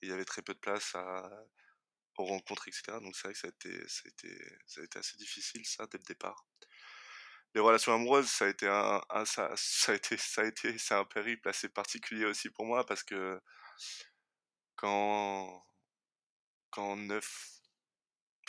[0.02, 1.30] il y avait très peu de place à,
[2.18, 3.00] aux rencontres, etc.
[3.00, 5.64] Donc c'est vrai que ça a, été, ça, a été, ça a été assez difficile,
[5.66, 6.46] ça, dès le départ
[7.54, 9.54] les relations amoureuses, ça a été un, ça,
[9.88, 13.40] a été, ça a été, c'est un périple assez particulier aussi pour moi parce que
[14.76, 15.64] quand,
[16.70, 17.59] quand neuf,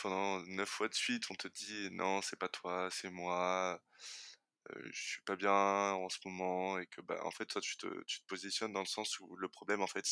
[0.02, 3.80] pendant neuf fois de suite, on te dit non, c'est pas toi, c'est moi,
[4.70, 7.76] euh, je suis pas bien en ce moment et que bah en fait toi tu
[7.76, 10.06] te, tu te positionnes dans le sens où le problème en fait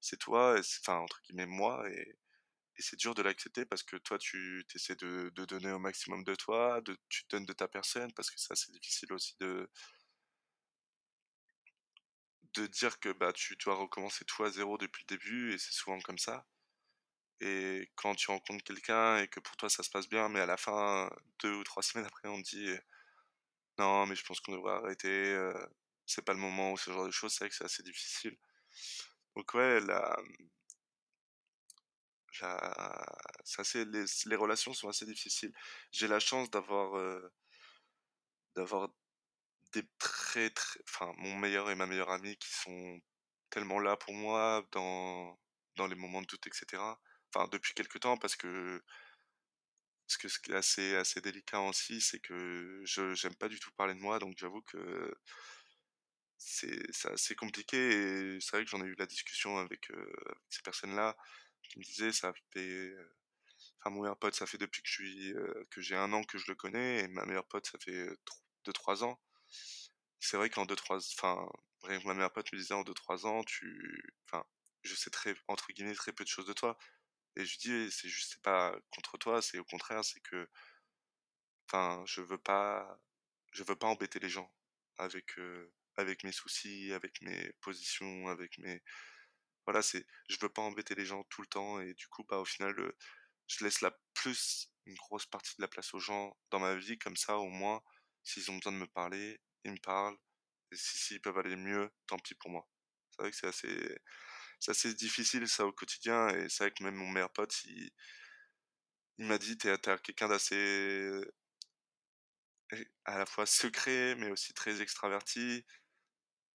[0.00, 2.18] c'est toi, enfin entre guillemets moi et
[2.76, 6.24] et c'est dur de l'accepter parce que toi tu essaies de, de, donner au maximum
[6.24, 9.70] de toi, de, tu donnes de ta personne parce que ça c'est difficile aussi de
[12.54, 15.72] de dire que bah tu dois recommencer tout à zéro depuis le début et c'est
[15.72, 16.46] souvent comme ça.
[17.40, 20.46] Et quand tu rencontres quelqu'un et que pour toi ça se passe bien, mais à
[20.46, 21.10] la fin,
[21.40, 22.74] deux ou trois semaines après, on te dit
[23.78, 25.52] non, mais je pense qu'on devrait arrêter, euh,
[26.06, 28.36] c'est pas le moment ou ce genre de choses, c'est vrai que c'est assez difficile.
[29.36, 30.16] Donc ouais, la,
[33.44, 35.52] c'est les, les, relations sont assez difficiles.
[35.92, 37.32] J'ai la chance d'avoir euh,
[38.56, 38.88] d'avoir
[39.72, 43.00] des très très, enfin mon meilleur et ma meilleure amie qui sont
[43.50, 45.38] tellement là pour moi dans
[45.76, 46.82] dans les moments de doute, etc.
[47.34, 48.80] Enfin depuis quelques temps parce que
[50.06, 53.70] ce, que, qui est assez, assez délicat aussi, c'est que je j'aime pas du tout
[53.72, 55.14] parler de moi, donc j'avoue que
[56.38, 57.76] c'est assez compliqué
[58.36, 61.16] et c'est vrai que j'en ai eu la discussion avec, avec ces personnes-là
[61.62, 62.92] qui me disaient ça fait
[63.80, 65.34] enfin mon meilleur pote ça fait depuis que je suis
[65.70, 68.08] que j'ai un an que je le connais et ma meilleure pote ça fait
[68.64, 69.18] 2-3 ans.
[70.20, 71.48] C'est vrai qu'en 2-3 enfin
[72.04, 74.44] ma meilleure pote me disait en 2-3 ans tu enfin
[74.82, 76.76] je sais très entre guillemets très peu de choses de toi
[77.36, 80.48] et je dis c'est juste c'est pas contre toi c'est au contraire c'est que
[81.68, 82.98] enfin je veux pas
[83.52, 84.52] je veux pas embêter les gens
[84.98, 85.36] avec
[85.96, 88.82] avec mes soucis avec mes positions avec mes
[89.66, 92.38] voilà c'est je veux pas embêter les gens tout le temps et du coup bah
[92.38, 92.74] au final
[93.46, 96.98] je laisse la plus une grosse partie de la place aux gens dans ma vie
[96.98, 97.82] comme ça au moins
[98.22, 100.18] s'ils ont besoin de me parler ils me parlent
[100.72, 102.68] et si s'ils peuvent aller mieux tant pis pour moi.
[103.10, 103.98] C'est vrai que c'est assez
[104.60, 107.90] c'est assez difficile ça au quotidien et c'est vrai que même mon meilleur pote il,
[109.18, 111.10] il m'a dit t'es quelqu'un d'assez
[113.04, 115.64] à la fois secret mais aussi très extraverti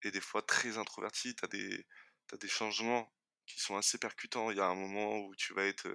[0.02, 1.34] et des fois très introverti.
[1.36, 1.86] T'as des
[2.28, 3.12] t'as des changements
[3.46, 4.50] qui sont assez percutants.
[4.50, 5.88] Il y a un moment où tu vas être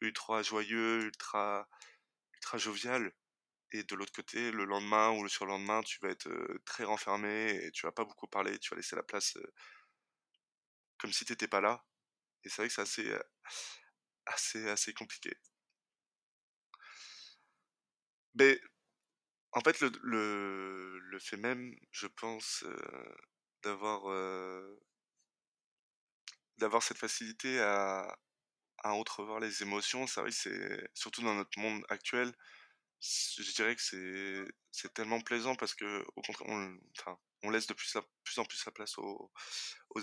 [0.00, 1.68] ultra joyeux ultra
[2.34, 3.12] ultra jovial
[3.72, 6.30] et de l'autre côté le lendemain ou le surlendemain tu vas être
[6.66, 9.36] très renfermé et tu vas pas beaucoup parler tu vas laisser la place
[10.98, 11.84] comme si t'étais pas là.
[12.44, 13.14] Et c'est vrai que c'est assez
[14.26, 15.34] assez assez compliqué.
[18.34, 18.60] Mais
[19.52, 22.64] en fait, le, le, fait même, je pense,
[23.62, 24.08] d'avoir
[26.58, 28.16] d'avoir cette facilité à,
[28.84, 32.32] à entrevoir les émotions, vrai que c'est surtout dans notre monde actuel,
[33.00, 37.66] je dirais que c'est c'est tellement plaisant parce que au contraire, on, enfin, on laisse
[37.66, 39.30] de plus, en plus la place aux,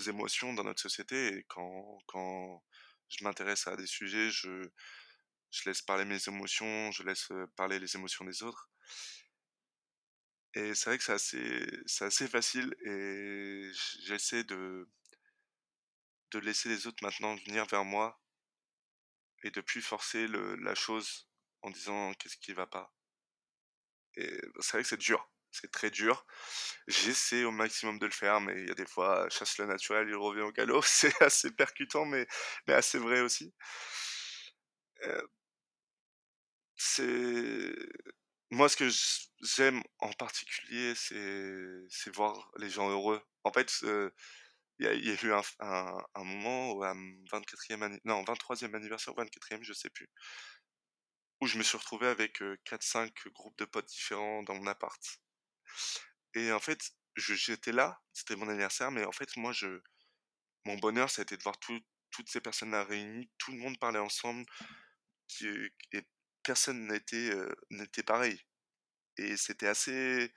[0.08, 2.64] émotions dans notre société et quand quand
[3.08, 4.70] je m'intéresse à des sujets, je
[5.66, 8.70] laisse parler mes émotions, je laisse parler les émotions des autres.
[10.54, 13.70] Et c'est vrai que c'est assez, c'est assez facile et
[14.02, 14.88] j'essaie de,
[16.32, 18.20] de laisser les autres maintenant venir vers moi
[19.44, 21.28] et de plus forcer le, la chose
[21.62, 22.94] en disant qu'est-ce qui va pas.
[24.16, 26.26] Et c'est vrai que c'est dur, c'est très dur.
[26.88, 30.08] J'essaie au maximum de le faire, mais il y a des fois, chasse le naturel,
[30.08, 30.82] il revient au galop.
[30.86, 32.26] C'est assez percutant, mais,
[32.66, 33.52] mais assez vrai aussi.
[35.04, 35.22] Euh,
[38.50, 38.88] moi, ce que
[39.40, 43.22] j'aime en particulier, c'est voir les gens heureux.
[43.44, 43.72] En fait,
[44.78, 45.42] il y, a, eu un,
[46.14, 50.08] un, moment où à 24e non, 23e anniversaire, 24e, je sais plus,
[51.40, 55.00] où je me suis retrouvé avec 4-5 groupes de potes différents dans mon appart.
[56.34, 59.80] Et en fait, j'étais là, c'était mon anniversaire, mais en fait, moi, je,
[60.64, 63.98] mon bonheur, ça a été de voir toutes ces personnes-là réunies, tout le monde parlait
[63.98, 64.44] ensemble,
[65.28, 65.46] qui,
[65.92, 66.02] et
[66.42, 67.32] personne n'était
[67.70, 68.40] n'était pareil.
[69.18, 70.32] Et c'était assez,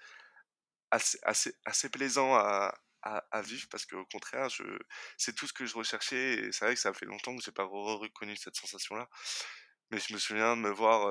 [0.91, 2.75] assez, assez, assez plaisant à,
[3.05, 4.63] à, vivre parce qu'au contraire, je,
[5.17, 6.35] c'est tout ce que je recherchais.
[6.35, 9.09] Et c'est vrai que ça fait longtemps que j'ai pas reconnu cette sensation-là.
[9.91, 11.07] Mais je me souviens de me voir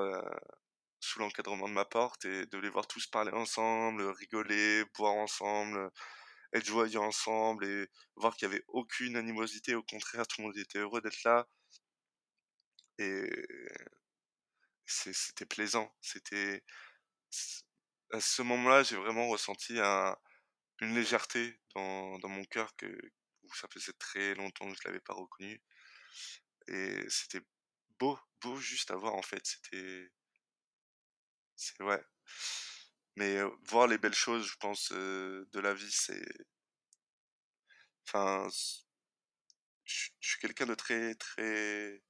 [1.05, 5.91] sous l'encadrement de ma porte et de les voir tous parler ensemble, rigoler, boire ensemble,
[6.53, 9.75] être joyeux ensemble et voir qu'il n'y avait aucune animosité.
[9.75, 11.47] Au contraire, tout le monde était heureux d'être là.
[12.97, 13.29] Et
[14.85, 15.93] c'était plaisant.
[16.01, 16.63] C'était
[18.11, 20.15] à ce moment-là, j'ai vraiment ressenti un,
[20.81, 22.87] une légèreté dans, mon cœur que
[23.53, 25.61] ça faisait très longtemps que je l'avais pas reconnu.
[26.67, 27.41] Et c'était
[27.99, 29.45] beau, beau juste à voir en fait.
[29.45, 30.11] C'était,
[31.55, 32.03] c'est ouais.
[33.17, 36.25] Mais voir les belles choses, je pense, de la vie, c'est,
[38.07, 38.47] enfin,
[39.85, 42.01] je suis quelqu'un de très, très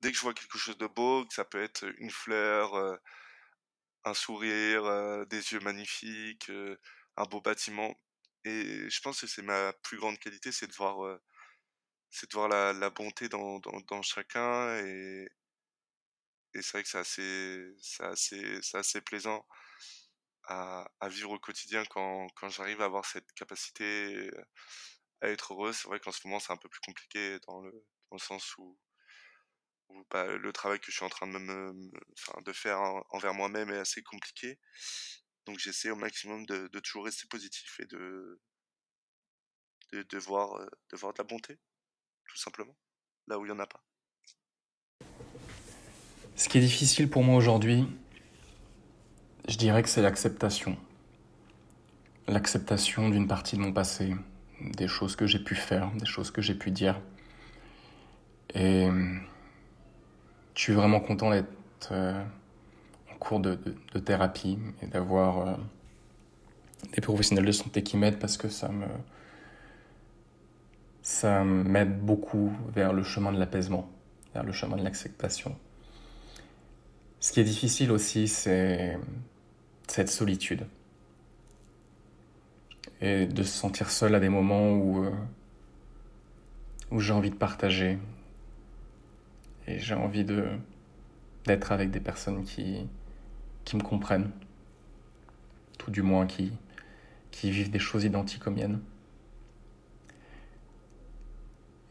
[0.00, 2.98] dès que je vois quelque chose de beau, que ça peut être une fleur,
[4.04, 6.50] un sourire, des yeux magnifiques,
[7.16, 7.94] un beau bâtiment.
[8.44, 11.18] Et je pense que c'est ma plus grande qualité, c'est de voir,
[12.10, 14.76] c'est de voir la, la bonté dans, dans, dans, chacun.
[14.84, 15.28] Et,
[16.56, 16.88] et c'est vrai que
[17.78, 19.46] c'est assez, plaisant
[20.44, 24.30] à, vivre au quotidien quand, j'arrive à avoir cette capacité
[25.20, 25.72] à être heureux.
[25.72, 27.72] C'est vrai qu'en ce moment, c'est un peu plus compliqué dans le,
[28.18, 28.78] sens où
[30.10, 32.80] bah, le travail que je suis en train de, faire
[33.10, 34.58] envers moi-même est assez compliqué.
[35.44, 38.40] Donc j'essaie au maximum de, toujours rester positif et de,
[40.18, 41.58] voir, euh, de voir de la bonté,
[42.26, 42.76] tout simplement,
[43.26, 43.84] là où il n'y en a pas.
[46.36, 47.88] Ce qui est difficile pour moi aujourd'hui,
[49.48, 50.76] je dirais que c'est l'acceptation.
[52.28, 54.14] L'acceptation d'une partie de mon passé,
[54.60, 57.00] des choses que j'ai pu faire, des choses que j'ai pu dire.
[58.54, 58.86] Et
[60.54, 62.22] je suis vraiment content d'être euh,
[63.18, 63.56] cours de,
[64.04, 65.54] thérapie et d'avoir euh,
[66.92, 68.86] des professionnels de santé qui m'aident parce que ça me
[71.00, 73.88] ça m'aide beaucoup vers le chemin de l'apaisement,
[74.34, 75.56] vers le chemin de l'acceptation.
[77.20, 78.98] Ce qui est difficile aussi, c'est
[79.88, 80.66] cette solitude.
[83.00, 85.10] Et de se sentir seul à des moments où, euh,
[86.98, 87.98] j'ai envie de partager.
[89.66, 90.24] Et j'ai envie
[91.44, 92.86] d'être avec des personnes qui,
[93.74, 94.30] me comprennent.
[95.78, 96.52] Tout du moins qui,
[97.42, 98.80] vivent des choses identiques aux miennes.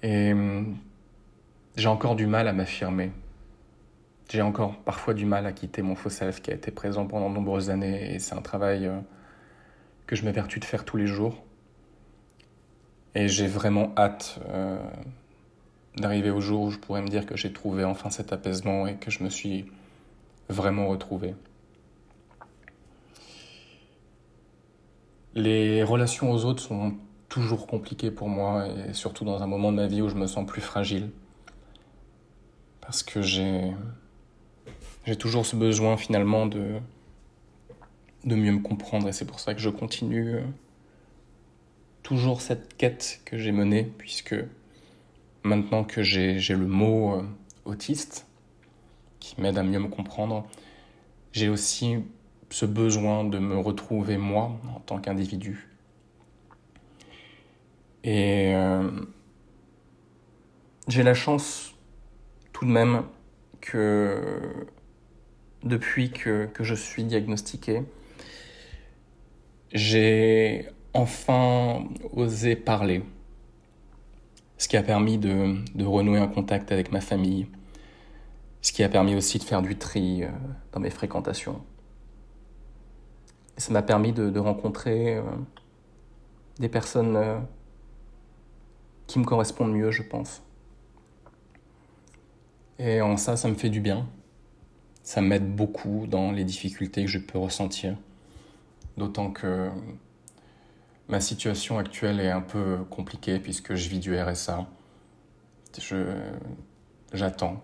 [0.02, 0.78] Et hum,
[1.76, 3.12] j'ai encore du mal à m'affirmer.
[4.30, 7.30] J'ai encore parfois du mal à quitter mon faux self qui a été présent pendant
[7.30, 9.00] de nombreuses années et c'est un travail euh,
[10.08, 11.44] que je m'évertue de faire tous les jours.
[13.14, 14.78] Et j'ai vraiment hâte euh,
[15.96, 18.96] d'arriver au jour où je pourrais me dire que j'ai trouvé enfin cet apaisement et
[18.96, 19.72] que je me suis
[20.50, 21.36] vraiment retrouvé.
[25.36, 26.96] Les relations aux autres sont
[27.30, 30.28] toujours compliqué pour moi et surtout dans un moment de ma vie où je me
[30.28, 31.10] sens plus fragile.
[32.82, 33.74] Parce que j'ai
[35.06, 36.80] j'ai toujours ce besoin finalement de
[38.26, 40.42] de mieux me comprendre et c'est pour ça que je continue euh,
[42.02, 44.36] toujours cette quête que j'ai menée puisque
[45.44, 47.24] maintenant que j'ai le mot euh,
[47.66, 48.26] autiste
[49.20, 50.48] qui m'aide à mieux me comprendre,
[51.32, 51.98] j'ai aussi
[52.50, 55.68] ce besoin de me retrouver moi en tant qu'individu.
[58.04, 58.88] Et euh,
[60.88, 61.74] j'ai la chance
[62.54, 63.04] tout de même
[63.62, 64.68] que
[65.66, 67.84] depuis que, que je suis diagnostiqué,
[69.74, 73.04] j'ai enfin osé parler.
[74.58, 77.48] Ce qui a permis de, de, renouer un contact avec ma famille.
[78.62, 80.30] Ce qui a permis aussi de faire du tri euh,
[80.72, 81.62] dans mes fréquentations.
[83.58, 85.24] Ça m'a permis de, de rencontrer euh,
[86.60, 87.46] des personnes
[89.08, 90.42] qui me correspondent mieux, je pense.
[92.80, 94.08] Et en ça, ça me fait du bien.
[95.06, 97.96] Ça m'aide beaucoup dans les difficultés que je peux ressentir.
[98.98, 99.70] D'autant que
[101.08, 104.68] ma situation actuelle est un peu compliquée puisque je vis du RSA.
[107.14, 107.62] J'attends.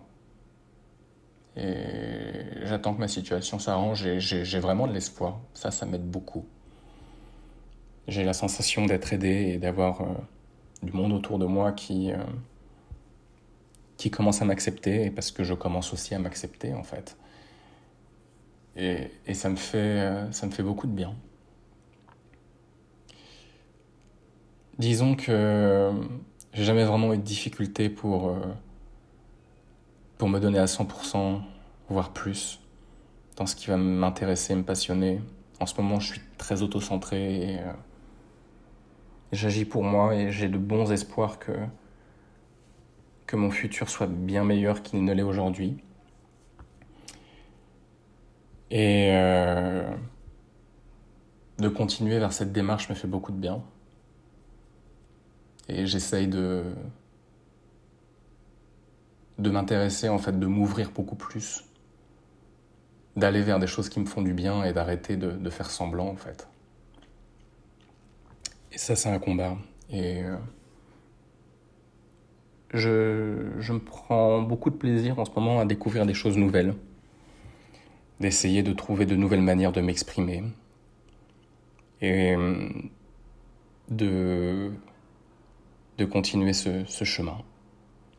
[1.57, 1.73] Et
[2.63, 5.39] j'attends que ma situation s'arrange et j'ai, vraiment de l'espoir.
[5.53, 6.45] Ça, ça m'aide beaucoup.
[8.07, 10.01] J'ai la sensation d'être aidé et d'avoir...
[10.01, 10.05] Euh,
[10.83, 12.17] du monde autour de moi qui, euh,
[13.97, 17.17] qui commence à m'accepter, parce que je commence aussi à m'accepter en fait.
[18.75, 21.13] Et, et, ça, me fait, euh, ça me fait beaucoup de bien.
[24.79, 25.91] Disons que
[26.53, 28.39] j'ai jamais vraiment eu de difficulté pour, euh,
[30.17, 31.41] pour me donner à 100%,
[31.89, 32.59] voire plus,
[33.35, 35.21] dans ce qui va m'intéresser, me passionner.
[35.59, 37.59] En ce moment, je suis très auto-centré et
[39.31, 41.53] J'agis pour moi et j'ai de bons espoirs que,
[43.27, 45.77] que mon futur soit bien meilleur qu'il ne l'est aujourd'hui.
[48.71, 49.83] Et euh,
[51.59, 53.61] de continuer vers cette démarche me fait beaucoup de bien.
[55.67, 56.63] Et j'essaye de,
[59.37, 61.65] de m'intéresser, en fait, de m'ouvrir beaucoup plus,
[63.17, 66.07] d'aller vers des choses qui me font du bien et d'arrêter de, de faire semblant,
[66.07, 66.47] en fait.
[68.71, 69.57] Et ça, c'est un combat.
[69.89, 70.37] Et euh,
[72.73, 76.73] je, je me prends beaucoup de plaisir en ce moment à découvrir des choses nouvelles,
[78.21, 80.43] d'essayer de trouver de nouvelles manières de m'exprimer
[81.99, 82.69] et euh,
[83.89, 84.71] de,
[85.97, 87.37] de continuer ce, chemin.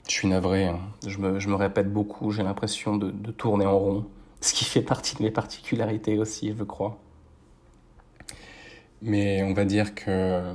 [0.07, 0.81] Je suis navré, hein.
[1.07, 4.07] je, me, je, me, répète beaucoup, j'ai l'impression de, de tourner en rond,
[4.41, 6.99] ce qui fait partie de mes particularités aussi, je crois.
[9.01, 10.55] Mais on va dire que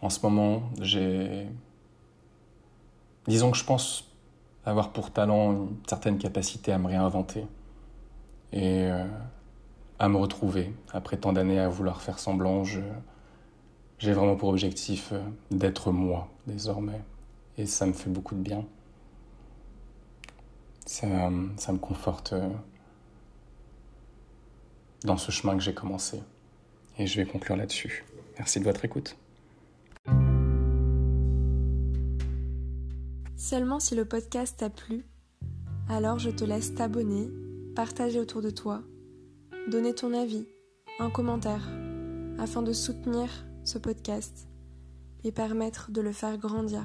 [0.00, 1.46] en ce moment, j'ai.
[3.26, 4.07] Disons que je pense
[4.64, 7.46] avoir pour talent une certaine capacité à me réinventer
[8.52, 9.04] et euh,
[9.98, 10.72] à me retrouver.
[10.92, 17.00] Après tant d'années à vouloir faire semblant, j'ai vraiment pour objectif euh, d'être moi désormais.
[17.56, 18.64] Et ça me fait beaucoup de bien.
[20.86, 21.06] Ça,
[21.56, 22.48] ça me conforte euh,
[25.04, 26.22] dans ce chemin que j'ai commencé.
[26.98, 28.04] Et je vais conclure là-dessus.
[28.38, 29.16] Merci de votre écoute.
[33.38, 35.04] Seulement si le podcast t'a plu,
[35.88, 37.30] alors je te laisse t'abonner,
[37.76, 38.82] partager autour de toi,
[39.70, 40.44] donner ton avis,
[40.98, 41.70] un commentaire,
[42.36, 43.28] afin de soutenir
[43.62, 44.48] ce podcast
[45.22, 46.84] et permettre de le faire grandir.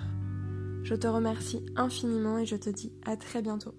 [0.84, 3.74] Je te remercie infiniment et je te dis à très bientôt.